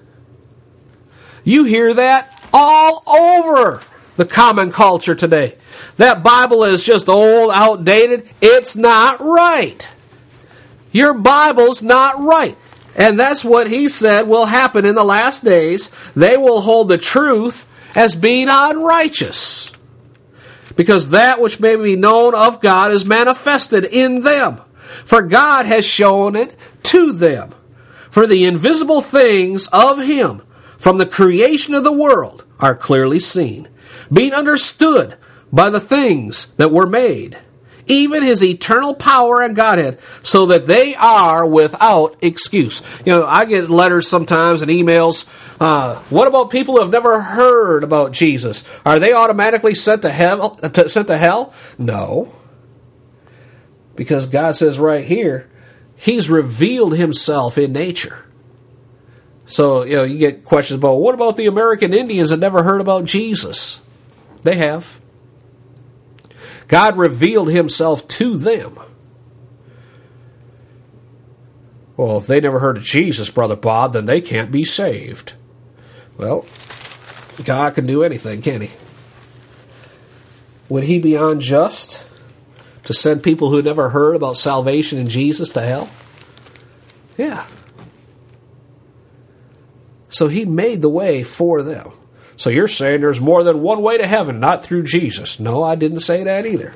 You 1.45 1.65
hear 1.65 1.95
that 1.95 2.43
all 2.53 3.03
over 3.07 3.83
the 4.17 4.25
common 4.25 4.71
culture 4.71 5.15
today. 5.15 5.57
That 5.97 6.23
Bible 6.23 6.65
is 6.65 6.85
just 6.85 7.09
old, 7.09 7.51
outdated. 7.53 8.29
It's 8.41 8.77
not 8.77 9.21
right. 9.21 9.91
Your 10.93 11.15
Bible's 11.15 11.83
not 11.83 12.21
right. 12.21 12.57
And 12.97 13.19
that's 13.19 13.45
what 13.45 13.69
he 13.69 13.89
said 13.89 14.27
will 14.27 14.47
happen 14.47 14.87
in 14.87 14.95
the 14.95 15.05
last 15.05 15.45
days. 15.45 15.91
They 16.15 16.37
will 16.37 16.63
hold 16.63 16.89
the 16.89 16.97
truth 16.97 17.67
as 17.95 18.17
being 18.17 18.49
unrighteous 18.51 19.71
because 20.77 21.09
that 21.09 21.41
which 21.41 21.59
may 21.59 21.77
be 21.77 21.97
known 21.97 22.35
of 22.35 22.61
God 22.61 22.93
is 22.93 23.05
manifested 23.05 23.85
in 23.85 24.23
them. 24.23 24.61
For 25.05 25.23
God 25.23 25.67
has 25.67 25.85
shown 25.85 26.37
it 26.37 26.55
to 26.85 27.13
them. 27.13 27.55
For 28.11 28.27
the 28.27 28.45
invisible 28.45 29.03
things 29.03 29.67
of 29.69 30.03
Him 30.03 30.43
from 30.79 30.99
the 30.99 31.07
creation 31.07 31.75
of 31.75 31.85
the 31.85 31.93
world 31.93 32.45
are 32.61 32.75
clearly 32.75 33.21
seen, 33.21 33.69
being 34.13 34.33
understood 34.33 35.17
by 35.53 35.71
the 35.71 35.81
things 35.81 36.47
that 36.57 36.71
were 36.71 36.87
made 36.87 37.39
even 37.87 38.23
his 38.23 38.43
eternal 38.43 38.95
power 38.95 39.43
and 39.43 39.57
Godhead, 39.57 39.99
so 40.23 40.47
that 40.47 40.67
they 40.67 40.95
are 40.95 41.47
without 41.47 42.17
excuse. 42.21 42.83
You 43.05 43.13
know, 43.13 43.27
I 43.27 43.45
get 43.45 43.71
letters 43.71 44.09
sometimes 44.09 44.63
and 44.63 44.71
emails. 44.71 45.25
Uh, 45.61 45.97
what 46.11 46.29
about 46.29 46.51
people 46.51 46.75
who 46.75 46.81
have 46.81 46.91
never 46.91 47.21
heard 47.21 47.85
about 47.85 48.13
Jesus? 48.13 48.65
Are 48.85 48.99
they 48.99 49.13
automatically 49.13 49.75
sent 49.75 50.03
to 50.03 50.11
hell? 50.11 50.51
To, 50.57 50.89
sent 50.89 51.09
to 51.09 51.17
hell? 51.17 51.55
No, 51.79 52.33
because 53.95 54.27
God 54.27 54.55
says 54.55 54.79
right 54.79 55.05
here, 55.05 55.51
He's 55.97 56.29
revealed 56.29 56.97
Himself 56.97 57.57
in 57.57 57.73
nature. 57.73 58.27
So, 59.47 59.85
you 59.85 59.97
know, 59.97 60.05
you 60.05 60.19
get 60.19 60.45
questions 60.45 60.79
about 60.79 60.97
what 60.97 61.15
about 61.15 61.37
the 61.37 61.47
American 61.47 61.95
Indians 61.95 62.31
that 62.31 62.39
never 62.39 62.65
heard 62.65 62.81
about 62.81 63.05
Jesus? 63.05 63.81
They 64.43 64.57
have. 64.57 65.01
God 66.69 66.97
revealed 66.97 67.51
himself 67.51 68.07
to 68.09 68.37
them. 68.37 68.79
Well, 71.97 72.19
if 72.19 72.27
they 72.27 72.41
never 72.41 72.59
heard 72.59 72.77
of 72.77 72.83
Jesus, 72.83 73.31
Brother 73.31 73.57
Bob, 73.57 73.93
then 73.93 74.05
they 74.05 74.21
can't 74.21 74.53
be 74.53 74.65
saved. 74.65 75.35
Well, 76.19 76.45
God 77.45 77.75
can 77.75 77.87
do 77.87 78.03
anything, 78.03 78.43
can 78.43 78.63
he? 78.63 78.71
Would 80.69 80.85
he 80.85 80.99
be 80.99 81.15
unjust 81.15 82.05
to 82.85 82.93
send 82.93 83.23
people 83.23 83.51
who 83.51 83.63
never 83.63 83.91
heard 83.91 84.17
about 84.17 84.37
salvation 84.37 84.99
in 84.99 85.09
Jesus 85.09 85.51
to 85.51 85.61
hell? 85.61 85.91
Yeah. 87.17 87.47
So 90.09 90.29
he 90.29 90.45
made 90.45 90.83
the 90.83 90.89
way 90.89 91.23
for 91.23 91.63
them. 91.63 91.93
So 92.37 92.51
you're 92.51 92.69
saying 92.69 93.01
there's 93.01 93.21
more 93.21 93.43
than 93.43 93.63
one 93.63 93.83
way 93.83 93.99
to 93.99 94.07
heaven, 94.07 94.39
not 94.41 94.65
through 94.65 94.83
Jesus. 94.85 95.41
No, 95.41 95.63
I 95.63 95.75
didn't 95.75 96.01
say 96.01 96.25
that 96.25 96.45
either. 96.45 96.75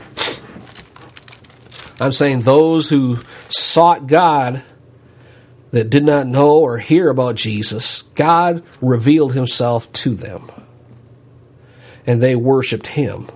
I'm 2.00 2.12
saying 2.12 2.40
those 2.40 2.88
who 2.88 3.18
sought 3.50 4.06
God 4.06 4.62
that 5.70 5.90
did 5.90 6.04
not 6.04 6.26
know 6.26 6.58
or 6.58 6.78
hear 6.78 7.10
about 7.10 7.34
Jesus, 7.34 8.02
God 8.02 8.64
revealed 8.80 9.34
himself 9.34 9.92
to 9.92 10.14
them. 10.14 10.50
And 12.06 12.22
they 12.22 12.34
worshiped 12.34 12.88
him. 12.88 13.28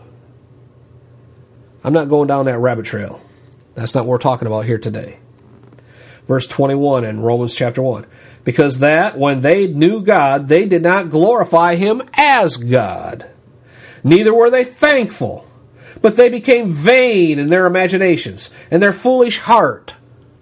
I'm 1.84 1.92
not 1.92 2.08
going 2.08 2.26
down 2.26 2.46
that 2.46 2.58
rabbit 2.58 2.86
trail. 2.86 3.20
That's 3.74 3.94
not 3.94 4.06
what 4.06 4.12
we're 4.12 4.18
talking 4.18 4.46
about 4.46 4.64
here 4.64 4.78
today. 4.78 5.18
Verse 6.26 6.46
21 6.46 7.04
in 7.04 7.20
Romans 7.20 7.54
chapter 7.54 7.82
1 7.82 8.06
because 8.44 8.78
that 8.78 9.18
when 9.18 9.40
they 9.40 9.66
knew 9.66 10.02
God, 10.02 10.48
they 10.48 10.66
did 10.66 10.82
not 10.82 11.10
glorify 11.10 11.74
him 11.74 12.02
as 12.14 12.56
God. 12.56 13.26
Neither 14.02 14.34
were 14.34 14.50
they 14.50 14.64
thankful, 14.64 15.46
but 16.02 16.16
they 16.16 16.28
became 16.28 16.70
vain 16.70 17.38
in 17.38 17.48
their 17.48 17.66
imaginations, 17.66 18.50
and 18.70 18.82
their 18.82 18.92
foolish 18.92 19.38
heart 19.38 19.94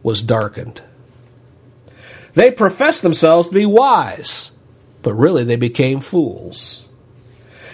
was 0.03 0.23
darkened. 0.23 0.83
They 2.35 2.51
professed 2.51 3.03
themselves 3.03 3.49
to 3.49 3.55
be 3.55 3.67
wise, 3.67 4.53
but 5.03 5.15
really 5.15 5.45
they 5.45 5.57
became 5.57 6.01
fools. 6.01 6.85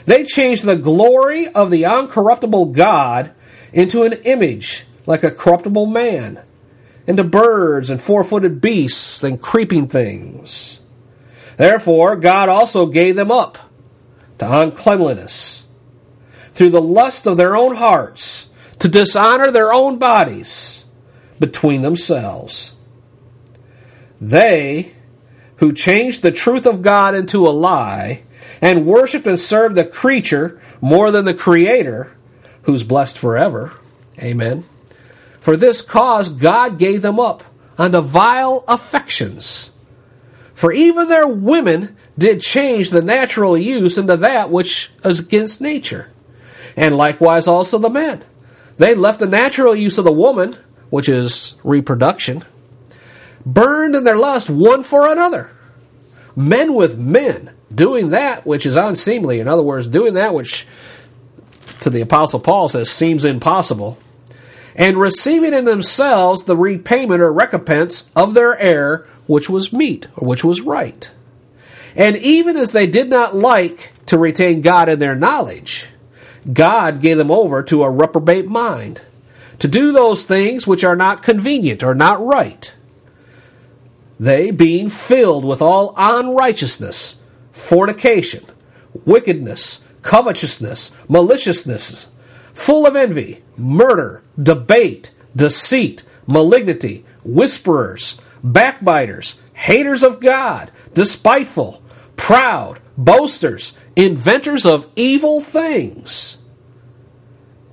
They 0.05 0.25
changed 0.25 0.65
the 0.65 0.77
glory 0.77 1.49
of 1.49 1.71
the 1.71 1.83
uncorruptible 1.83 2.73
God 2.73 3.33
into 3.73 4.03
an 4.03 4.15
image 4.25 4.85
like 5.07 5.23
a 5.23 5.31
corruptible 5.31 5.87
man, 5.87 6.39
and 7.09 7.17
to 7.17 7.25
birds 7.25 7.89
and 7.89 8.01
four 8.01 8.23
footed 8.23 8.61
beasts 8.61 9.25
and 9.25 9.41
creeping 9.41 9.89
things. 9.89 10.81
Therefore, 11.57 12.15
God 12.17 12.51
also 12.51 12.87
gave 12.87 13.17
them 13.17 13.33
up 13.33 13.59
to 14.39 14.61
uncleanliness 14.61 15.67
through 16.53 16.71
the 16.71 16.83
lust 16.83 17.27
of 17.27 17.39
their 17.39 17.57
own 17.57 17.77
hearts 17.77 18.51
to 18.79 18.89
dishonor 18.89 19.51
their 19.51 19.73
own 19.73 19.99
bodies 19.99 20.85
between 21.41 21.81
themselves. 21.81 22.75
They 24.21 24.93
who 25.57 25.73
changed 25.73 26.23
the 26.23 26.31
truth 26.31 26.67
of 26.67 26.83
God 26.83 27.15
into 27.15 27.49
a 27.49 27.51
lie 27.51 28.23
and 28.61 28.87
worshiped 28.87 29.27
and 29.27 29.41
served 29.41 29.77
the 29.77 29.85
creature 29.85 30.61
more 30.81 31.11
than 31.11 31.25
the 31.25 31.35
Creator, 31.35 32.13
who's 32.63 32.85
blessed 32.85 33.19
forever. 33.19 33.73
Amen. 34.21 34.65
For 35.41 35.57
this 35.57 35.83
cause 35.83 36.29
God 36.29 36.79
gave 36.79 37.03
them 37.03 37.19
up 37.21 37.43
unto 37.77 38.01
vile 38.01 38.65
affections. 38.69 39.71
For 40.55 40.73
even 40.73 41.09
their 41.09 41.29
women 41.29 41.97
did 42.19 42.41
change 42.41 42.91
the 42.91 43.03
natural 43.03 43.57
use 43.57 43.97
into 43.97 44.17
that 44.17 44.51
which 44.51 44.91
is 45.05 45.21
against 45.21 45.61
nature. 45.61 46.11
And 46.77 46.97
likewise 46.97 47.47
also 47.47 47.79
the 47.79 47.89
men. 47.89 48.25
They 48.77 48.95
left 48.95 49.21
the 49.21 49.27
natural 49.27 49.75
use 49.75 49.99
of 49.99 50.05
the 50.05 50.13
woman, 50.13 50.57
which 50.91 51.09
is 51.09 51.55
reproduction, 51.63 52.45
burned 53.47 53.95
in 53.95 54.05
their 54.05 54.17
lust 54.17 54.51
one 54.51 54.83
for 54.83 55.11
another. 55.11 55.51
Men 56.35 56.75
with 56.75 56.99
men, 56.99 57.55
doing 57.73 58.09
that 58.11 58.47
which 58.47 58.67
is 58.67 58.77
unseemly. 58.77 59.41
In 59.41 59.49
other 59.49 59.63
words, 59.63 59.87
doing 59.87 60.15
that 60.15 60.35
which 60.35 60.67
to 61.81 61.91
the 61.91 62.01
Apostle 62.01 62.41
Paul 62.41 62.69
says 62.69 62.91
seems 62.91 63.25
impossible, 63.25 63.99
and 64.79 64.97
receiving 64.97 65.53
in 65.53 65.65
themselves 65.65 66.45
the 66.45 66.57
repayment 66.57 67.21
or 67.21 67.33
recompense 67.33 68.11
of 68.15 68.33
their 68.33 68.57
error, 68.59 69.07
which 69.27 69.51
was 69.51 69.73
meet, 69.73 70.07
or 70.17 70.27
which 70.27 70.45
was 70.45 70.61
right. 70.63 71.11
And 71.97 72.17
even 72.17 72.57
as 72.57 72.71
they 72.71 72.87
did 72.87 73.11
not 73.11 73.35
like 73.35 73.93
to 74.07 74.17
retain 74.17 74.63
God 74.63 74.89
in 74.89 75.01
their 75.01 75.17
knowledge, 75.17 75.89
God 76.51 77.01
gave 77.01 77.19
them 77.19 77.31
over 77.31 77.63
to 77.65 77.83
a 77.83 77.91
reprobate 77.91 78.47
mind, 78.47 79.03
to 79.59 79.67
do 79.67 79.91
those 79.93 80.25
things 80.25 80.67
which 80.67 80.85
are 80.85 80.97
not 80.97 81.25
convenient 81.25 81.83
or 81.83 81.95
not 81.95 82.25
right. 82.25 82.73
They, 84.21 84.53
being 84.53 84.89
filled 84.89 85.45
with 85.45 85.61
all 85.61 85.93
unrighteousness, 85.97 87.19
fornication, 87.51 88.45
wickedness, 89.05 89.85
covetousness, 90.03 90.93
maliciousness, 91.09 92.09
full 92.59 92.89
of 92.89 92.97
envy, 92.97 93.41
murder, 93.57 94.21
debate, 94.41 95.13
deceit, 95.35 96.03
malignity, 96.27 97.05
whisperers, 97.23 98.21
backbiters, 98.43 99.41
haters 99.55 100.03
of 100.03 100.19
God, 100.19 100.73
despiteful, 100.93 101.81
proud, 102.17 102.81
boasters, 102.97 103.75
inventors 103.95 104.67
of 104.67 104.89
evil 104.97 105.41
things, 105.41 106.39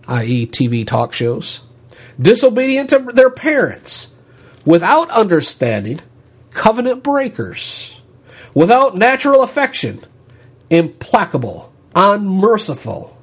i.e., 0.07 0.45
TV 0.45 0.85
talk 0.85 1.13
shows, 1.13 1.61
disobedient 2.21 2.91
to 2.91 2.99
their 2.99 3.31
parents, 3.31 4.09
without 4.65 5.09
understanding, 5.09 5.99
covenant 6.51 7.01
breakers, 7.01 8.01
without 8.53 8.95
natural 8.95 9.41
affection, 9.41 10.05
implacable, 10.69 11.73
unmerciful, 11.95 13.17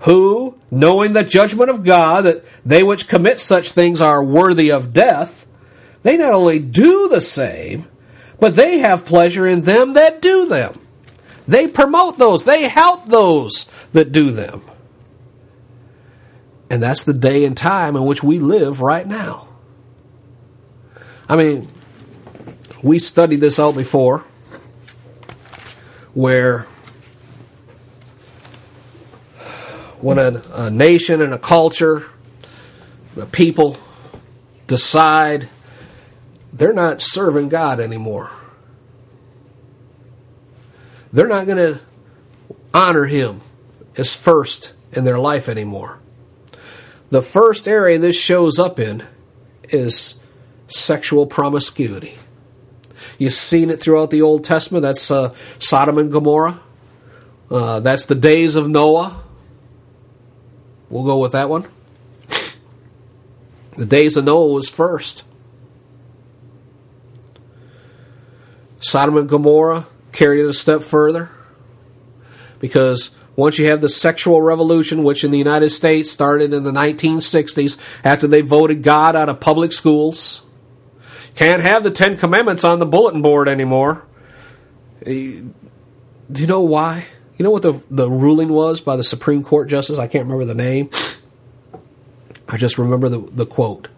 who, 0.00 0.55
knowing 0.70 1.12
the 1.12 1.24
judgment 1.24 1.70
of 1.70 1.84
God 1.84 2.24
that 2.24 2.44
they 2.64 2.82
which 2.82 3.08
commit 3.08 3.38
such 3.38 3.70
things 3.70 4.00
are 4.00 4.22
worthy 4.22 4.70
of 4.70 4.92
death, 4.92 5.46
they 6.02 6.16
not 6.16 6.32
only 6.32 6.58
do 6.58 7.08
the 7.08 7.20
same, 7.20 7.86
but 8.38 8.56
they 8.56 8.78
have 8.78 9.06
pleasure 9.06 9.46
in 9.46 9.62
them 9.62 9.94
that 9.94 10.20
do 10.20 10.46
them. 10.46 10.78
They 11.48 11.68
promote 11.68 12.18
those, 12.18 12.44
they 12.44 12.68
help 12.68 13.06
those 13.06 13.70
that 13.92 14.12
do 14.12 14.30
them. 14.30 14.62
And 16.68 16.82
that's 16.82 17.04
the 17.04 17.14
day 17.14 17.44
and 17.44 17.56
time 17.56 17.94
in 17.94 18.04
which 18.04 18.22
we 18.22 18.38
live 18.38 18.80
right 18.80 19.06
now. 19.06 19.48
I 21.28 21.36
mean, 21.36 21.68
we 22.82 22.98
studied 22.98 23.40
this 23.40 23.58
out 23.58 23.76
before, 23.76 24.24
where 26.12 26.66
when 30.06 30.20
a, 30.20 30.40
a 30.52 30.70
nation 30.70 31.20
and 31.20 31.34
a 31.34 31.38
culture, 31.38 32.04
a 33.20 33.26
people 33.26 33.76
decide 34.68 35.48
they're 36.52 36.72
not 36.72 37.02
serving 37.02 37.48
God 37.48 37.80
anymore. 37.80 38.30
They're 41.12 41.26
not 41.26 41.46
going 41.46 41.56
to 41.58 41.80
honor 42.72 43.06
Him 43.06 43.40
as 43.96 44.14
first 44.14 44.74
in 44.92 45.02
their 45.02 45.18
life 45.18 45.48
anymore. 45.48 45.98
The 47.10 47.20
first 47.20 47.66
area 47.66 47.98
this 47.98 48.16
shows 48.16 48.60
up 48.60 48.78
in 48.78 49.02
is 49.70 50.14
sexual 50.68 51.26
promiscuity. 51.26 52.16
You've 53.18 53.32
seen 53.32 53.70
it 53.70 53.80
throughout 53.80 54.12
the 54.12 54.22
Old 54.22 54.44
Testament. 54.44 54.82
That's 54.82 55.10
uh, 55.10 55.34
Sodom 55.58 55.98
and 55.98 56.12
Gomorrah. 56.12 56.60
Uh, 57.50 57.80
that's 57.80 58.04
the 58.06 58.14
days 58.14 58.54
of 58.54 58.68
Noah. 58.68 59.24
We'll 60.88 61.04
go 61.04 61.18
with 61.18 61.32
that 61.32 61.48
one. 61.48 61.66
The 63.76 63.86
days 63.86 64.16
of 64.16 64.24
Noah 64.24 64.52
was 64.52 64.68
first. 64.68 65.24
Sodom 68.80 69.16
and 69.16 69.28
Gomorrah 69.28 69.86
carried 70.12 70.40
it 70.40 70.48
a 70.48 70.54
step 70.54 70.82
further 70.82 71.30
because 72.58 73.14
once 73.34 73.58
you 73.58 73.66
have 73.66 73.80
the 73.80 73.88
sexual 73.88 74.40
revolution, 74.40 75.02
which 75.02 75.24
in 75.24 75.30
the 75.30 75.38
United 75.38 75.70
States 75.70 76.10
started 76.10 76.52
in 76.52 76.62
the 76.62 76.70
1960s 76.70 77.76
after 78.02 78.26
they 78.26 78.40
voted 78.40 78.82
God 78.82 79.14
out 79.14 79.28
of 79.28 79.40
public 79.40 79.72
schools, 79.72 80.42
can't 81.34 81.62
have 81.62 81.82
the 81.82 81.90
Ten 81.90 82.16
Commandments 82.16 82.64
on 82.64 82.78
the 82.78 82.86
bulletin 82.86 83.20
board 83.20 83.46
anymore. 83.46 84.06
Eh, 85.04 85.42
do 86.32 86.40
you 86.40 86.46
know 86.46 86.62
why? 86.62 87.04
You 87.38 87.44
know 87.44 87.50
what 87.50 87.62
the, 87.62 87.80
the 87.90 88.10
ruling 88.10 88.48
was 88.48 88.80
by 88.80 88.96
the 88.96 89.04
Supreme 89.04 89.42
Court 89.42 89.68
justice? 89.68 89.98
I 89.98 90.06
can't 90.06 90.24
remember 90.24 90.46
the 90.46 90.54
name. 90.54 90.90
I 92.48 92.56
just 92.56 92.78
remember 92.78 93.08
the, 93.08 93.18
the 93.18 93.46
quote. 93.46 93.88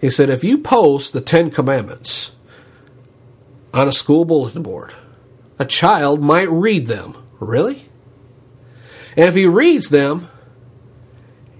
He 0.00 0.10
said, 0.10 0.30
If 0.30 0.42
you 0.42 0.58
post 0.58 1.12
the 1.12 1.20
Ten 1.20 1.50
Commandments 1.50 2.32
on 3.72 3.86
a 3.86 3.92
school 3.92 4.24
bulletin 4.24 4.62
board, 4.62 4.94
a 5.58 5.64
child 5.64 6.20
might 6.20 6.48
read 6.48 6.86
them. 6.86 7.16
Really? 7.38 7.88
And 9.16 9.28
if 9.28 9.34
he 9.34 9.46
reads 9.46 9.90
them, 9.90 10.28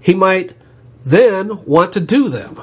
he 0.01 0.13
might 0.13 0.55
then 1.05 1.63
want 1.65 1.93
to 1.93 1.99
do 1.99 2.29
them. 2.29 2.59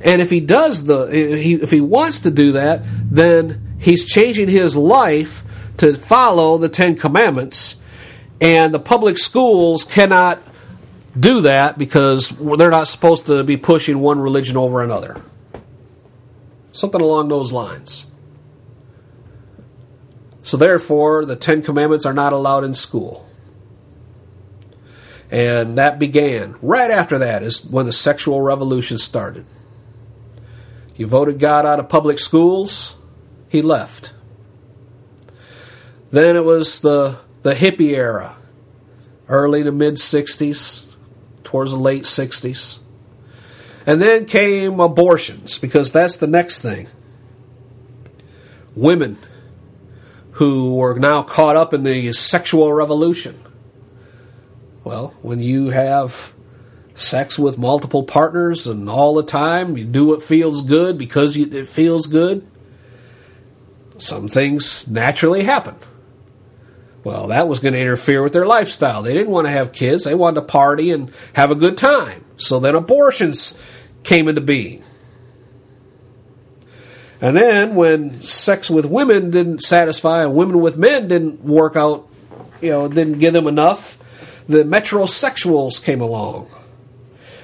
And 0.00 0.22
if 0.22 0.30
he 0.30 0.40
does 0.40 0.84
the, 0.84 1.08
if 1.10 1.70
he 1.70 1.80
wants 1.80 2.20
to 2.20 2.30
do 2.30 2.52
that, 2.52 2.82
then 3.10 3.76
he's 3.78 4.06
changing 4.06 4.48
his 4.48 4.76
life 4.76 5.42
to 5.78 5.94
follow 5.94 6.58
the 6.58 6.68
Ten 6.68 6.96
Commandments. 6.96 7.76
And 8.40 8.72
the 8.72 8.78
public 8.78 9.18
schools 9.18 9.84
cannot 9.84 10.40
do 11.18 11.40
that 11.40 11.78
because 11.78 12.28
they're 12.28 12.70
not 12.70 12.86
supposed 12.86 13.26
to 13.26 13.42
be 13.42 13.56
pushing 13.56 13.98
one 14.00 14.20
religion 14.20 14.56
over 14.56 14.82
another. 14.82 15.20
Something 16.72 17.00
along 17.00 17.28
those 17.28 17.52
lines. 17.52 18.06
So, 20.42 20.56
therefore, 20.56 21.24
the 21.24 21.36
Ten 21.36 21.62
Commandments 21.62 22.06
are 22.06 22.14
not 22.14 22.32
allowed 22.32 22.64
in 22.64 22.74
school. 22.74 23.28
And 25.30 25.76
that 25.76 25.98
began. 25.98 26.56
Right 26.62 26.90
after 26.90 27.18
that 27.18 27.42
is 27.42 27.64
when 27.64 27.86
the 27.86 27.92
sexual 27.92 28.40
revolution 28.40 28.96
started. 28.96 29.44
You 30.96 31.06
voted 31.06 31.38
God 31.38 31.66
out 31.66 31.78
of 31.78 31.88
public 31.88 32.18
schools, 32.18 32.96
he 33.50 33.62
left. 33.62 34.12
Then 36.10 36.36
it 36.36 36.44
was 36.44 36.80
the, 36.80 37.18
the 37.42 37.54
hippie 37.54 37.92
era, 37.92 38.36
early 39.28 39.62
to 39.62 39.72
mid 39.72 39.94
60s, 39.94 40.94
towards 41.44 41.72
the 41.72 41.78
late 41.78 42.04
60s. 42.04 42.78
And 43.86 44.00
then 44.00 44.26
came 44.26 44.80
abortions, 44.80 45.58
because 45.58 45.92
that's 45.92 46.16
the 46.16 46.26
next 46.26 46.60
thing. 46.60 46.88
Women 48.74 49.18
who 50.32 50.76
were 50.76 50.98
now 50.98 51.22
caught 51.22 51.56
up 51.56 51.74
in 51.74 51.82
the 51.82 52.12
sexual 52.12 52.72
revolution. 52.72 53.42
Well, 54.84 55.14
when 55.20 55.40
you 55.40 55.70
have 55.70 56.32
sex 56.94 57.38
with 57.38 57.58
multiple 57.58 58.02
partners 58.02 58.66
and 58.66 58.88
all 58.88 59.14
the 59.14 59.22
time, 59.22 59.76
you 59.76 59.84
do 59.84 60.06
what 60.06 60.22
feels 60.22 60.62
good 60.62 60.96
because 60.96 61.36
it 61.36 61.68
feels 61.68 62.06
good, 62.06 62.46
some 63.98 64.28
things 64.28 64.86
naturally 64.88 65.42
happen. 65.42 65.74
Well, 67.04 67.28
that 67.28 67.48
was 67.48 67.60
going 67.60 67.74
to 67.74 67.80
interfere 67.80 68.22
with 68.22 68.32
their 68.32 68.46
lifestyle. 68.46 69.02
They 69.02 69.14
didn't 69.14 69.30
want 69.30 69.46
to 69.46 69.52
have 69.52 69.72
kids, 69.72 70.04
they 70.04 70.14
wanted 70.14 70.40
to 70.40 70.46
party 70.46 70.90
and 70.90 71.12
have 71.34 71.50
a 71.50 71.54
good 71.54 71.76
time. 71.76 72.24
So 72.36 72.60
then 72.60 72.74
abortions 72.74 73.58
came 74.02 74.28
into 74.28 74.40
being. 74.40 74.82
And 77.20 77.36
then 77.36 77.74
when 77.74 78.14
sex 78.20 78.70
with 78.70 78.86
women 78.86 79.30
didn't 79.30 79.62
satisfy 79.62 80.22
and 80.22 80.34
women 80.34 80.60
with 80.60 80.76
men 80.76 81.08
didn't 81.08 81.42
work 81.42 81.74
out, 81.74 82.08
you 82.60 82.70
know, 82.70 82.88
didn't 82.88 83.18
give 83.18 83.32
them 83.32 83.48
enough, 83.48 83.98
the 84.48 84.62
metrosexuals 84.64 85.82
came 85.82 86.00
along. 86.00 86.48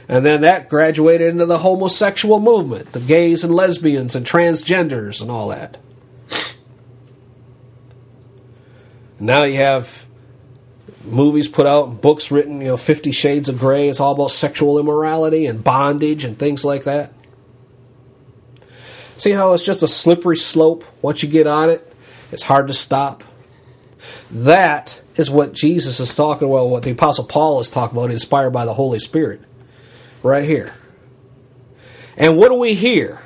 And 0.09 0.25
then 0.25 0.43
that 0.43 0.69
graduated 0.69 1.29
into 1.29 1.47
the 1.47 1.59
homosexual 1.59 2.39
movement, 2.39 2.93
the 2.93 3.01
gays 3.01 3.43
and 3.43 3.55
lesbians 3.55 4.15
and 4.15 4.25
transgenders 4.25 5.21
and 5.21 5.31
all 5.31 5.49
that. 5.49 5.79
Now 9.21 9.45
you 9.45 9.57
have 9.57 10.07
movies 11.05 11.49
put 11.49 11.67
out, 11.67 12.01
books 12.01 12.31
written, 12.31 12.61
you 12.61 12.69
know, 12.69 12.77
Fifty 12.77 13.13
Shades 13.13 13.49
of 13.49 13.59
Grey. 13.59 13.89
It's 13.89 14.01
all 14.01 14.13
about 14.13 14.31
sexual 14.31 14.79
immorality 14.79 15.47
and 15.47 15.63
bondage 15.63 16.25
and 16.25 16.39
things 16.39 16.65
like 16.65 16.85
that. 16.85 17.13
See 19.17 19.31
how 19.31 19.53
it's 19.53 19.65
just 19.65 19.83
a 19.83 19.89
slippery 19.89 20.37
slope? 20.37 20.85
Once 21.01 21.23
you 21.23 21.29
get 21.29 21.47
on 21.47 21.71
it, 21.71 21.95
it's 22.33 22.43
hard 22.43 22.67
to 22.69 22.75
stop. 22.75 23.23
That 24.31 25.01
is 25.17 25.31
what 25.31 25.53
Jesus 25.53 26.01
is 26.01 26.15
talking 26.15 26.49
about, 26.49 26.69
what 26.69 26.83
the 26.83 26.91
Apostle 26.91 27.25
Paul 27.25 27.61
is 27.61 27.71
talking 27.71 27.97
about, 27.97 28.11
inspired 28.11 28.51
by 28.51 28.65
the 28.65 28.75
Holy 28.75 28.99
Spirit. 28.99 29.41
Right 30.23 30.45
here. 30.45 30.75
And 32.17 32.37
what 32.37 32.49
do 32.49 32.55
we 32.55 32.75
hear? 32.75 33.23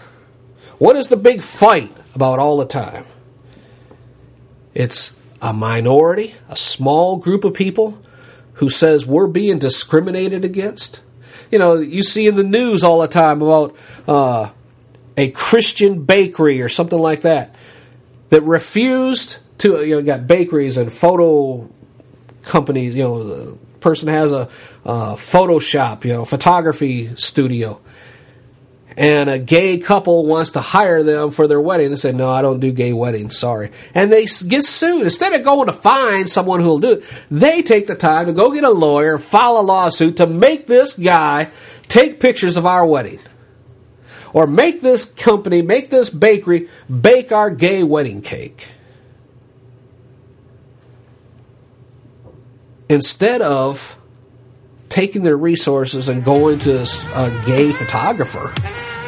What 0.78 0.96
is 0.96 1.08
the 1.08 1.16
big 1.16 1.42
fight 1.42 1.96
about 2.14 2.38
all 2.38 2.58
the 2.58 2.66
time? 2.66 3.06
It's 4.74 5.17
a 5.40 5.52
minority, 5.52 6.34
a 6.48 6.56
small 6.56 7.16
group 7.16 7.44
of 7.44 7.54
people 7.54 7.98
who 8.54 8.68
says 8.68 9.06
we're 9.06 9.28
being 9.28 9.58
discriminated 9.58 10.44
against. 10.44 11.00
You 11.50 11.58
know, 11.58 11.74
you 11.74 12.02
see 12.02 12.26
in 12.26 12.34
the 12.34 12.42
news 12.42 12.84
all 12.84 13.00
the 13.00 13.08
time 13.08 13.40
about 13.40 13.76
uh, 14.06 14.50
a 15.16 15.30
Christian 15.30 16.04
bakery 16.04 16.60
or 16.60 16.68
something 16.68 16.98
like 16.98 17.22
that 17.22 17.54
that 18.30 18.42
refused 18.42 19.38
to, 19.58 19.84
you 19.84 19.96
know, 19.96 20.02
got 20.02 20.26
bakeries 20.26 20.76
and 20.76 20.92
photo 20.92 21.70
companies, 22.42 22.94
you 22.94 23.02
know, 23.02 23.24
the 23.24 23.58
person 23.80 24.08
has 24.08 24.32
a, 24.32 24.48
a 24.84 25.14
Photoshop, 25.14 26.04
you 26.04 26.12
know, 26.12 26.24
photography 26.24 27.14
studio 27.16 27.80
and 28.98 29.30
a 29.30 29.38
gay 29.38 29.78
couple 29.78 30.26
wants 30.26 30.50
to 30.50 30.60
hire 30.60 31.04
them 31.04 31.30
for 31.30 31.46
their 31.46 31.60
wedding. 31.60 31.90
They 31.90 31.96
say, 31.96 32.10
"No, 32.10 32.28
I 32.28 32.42
don't 32.42 32.58
do 32.58 32.72
gay 32.72 32.92
weddings. 32.92 33.38
Sorry," 33.38 33.70
and 33.94 34.12
they 34.12 34.26
get 34.26 34.64
sued. 34.64 35.04
Instead 35.04 35.32
of 35.34 35.44
going 35.44 35.68
to 35.68 35.72
find 35.72 36.28
someone 36.28 36.58
who 36.58 36.66
will 36.66 36.80
do 36.80 36.92
it, 36.92 37.04
they 37.30 37.62
take 37.62 37.86
the 37.86 37.94
time 37.94 38.26
to 38.26 38.32
go 38.32 38.50
get 38.50 38.64
a 38.64 38.70
lawyer, 38.70 39.16
file 39.16 39.56
a 39.56 39.62
lawsuit 39.62 40.16
to 40.16 40.26
make 40.26 40.66
this 40.66 40.94
guy 40.94 41.48
take 41.86 42.18
pictures 42.18 42.56
of 42.56 42.66
our 42.66 42.84
wedding, 42.84 43.20
or 44.32 44.48
make 44.48 44.82
this 44.82 45.04
company, 45.04 45.62
make 45.62 45.90
this 45.90 46.10
bakery 46.10 46.68
bake 47.00 47.30
our 47.30 47.50
gay 47.50 47.84
wedding 47.84 48.20
cake. 48.20 48.66
Instead 52.88 53.42
of 53.42 53.96
taking 54.98 55.22
their 55.22 55.36
resources 55.36 56.08
and 56.08 56.24
going 56.24 56.58
to 56.58 56.80
a 57.14 57.42
gay 57.46 57.70
photographer. 57.70 58.52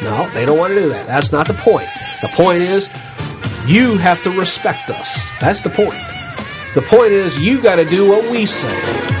No, 0.01 0.29
they 0.29 0.45
don't 0.45 0.57
want 0.57 0.73
to 0.73 0.79
do 0.79 0.87
that. 0.87 1.05
That's 1.05 1.33
not 1.33 1.47
the 1.47 1.53
point. 1.53 1.85
The 2.21 2.29
point 2.29 2.61
is, 2.61 2.87
you 3.67 3.97
have 3.97 4.23
to 4.23 4.31
respect 4.39 4.89
us. 4.89 5.29
That's 5.41 5.61
the 5.61 5.69
point. 5.69 5.99
The 6.75 6.81
point 6.81 7.11
is, 7.11 7.37
you 7.37 7.61
got 7.61 7.75
to 7.75 7.83
do 7.83 8.07
what 8.07 8.31
we 8.31 8.45
say. 8.45 9.20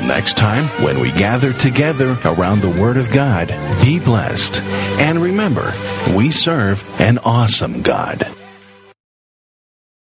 next 0.00 0.36
time, 0.36 0.64
when 0.82 1.00
we 1.00 1.10
gather 1.10 1.52
together 1.52 2.18
around 2.24 2.60
the 2.60 2.80
Word 2.80 2.96
of 2.96 3.10
God, 3.10 3.48
be 3.82 3.98
blessed. 3.98 4.62
And 4.62 5.20
remember, 5.20 5.74
we 6.16 6.30
serve 6.30 6.82
an 7.00 7.18
awesome 7.18 7.82
God. 7.82 8.41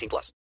18 0.00 0.08
plus. 0.08 0.28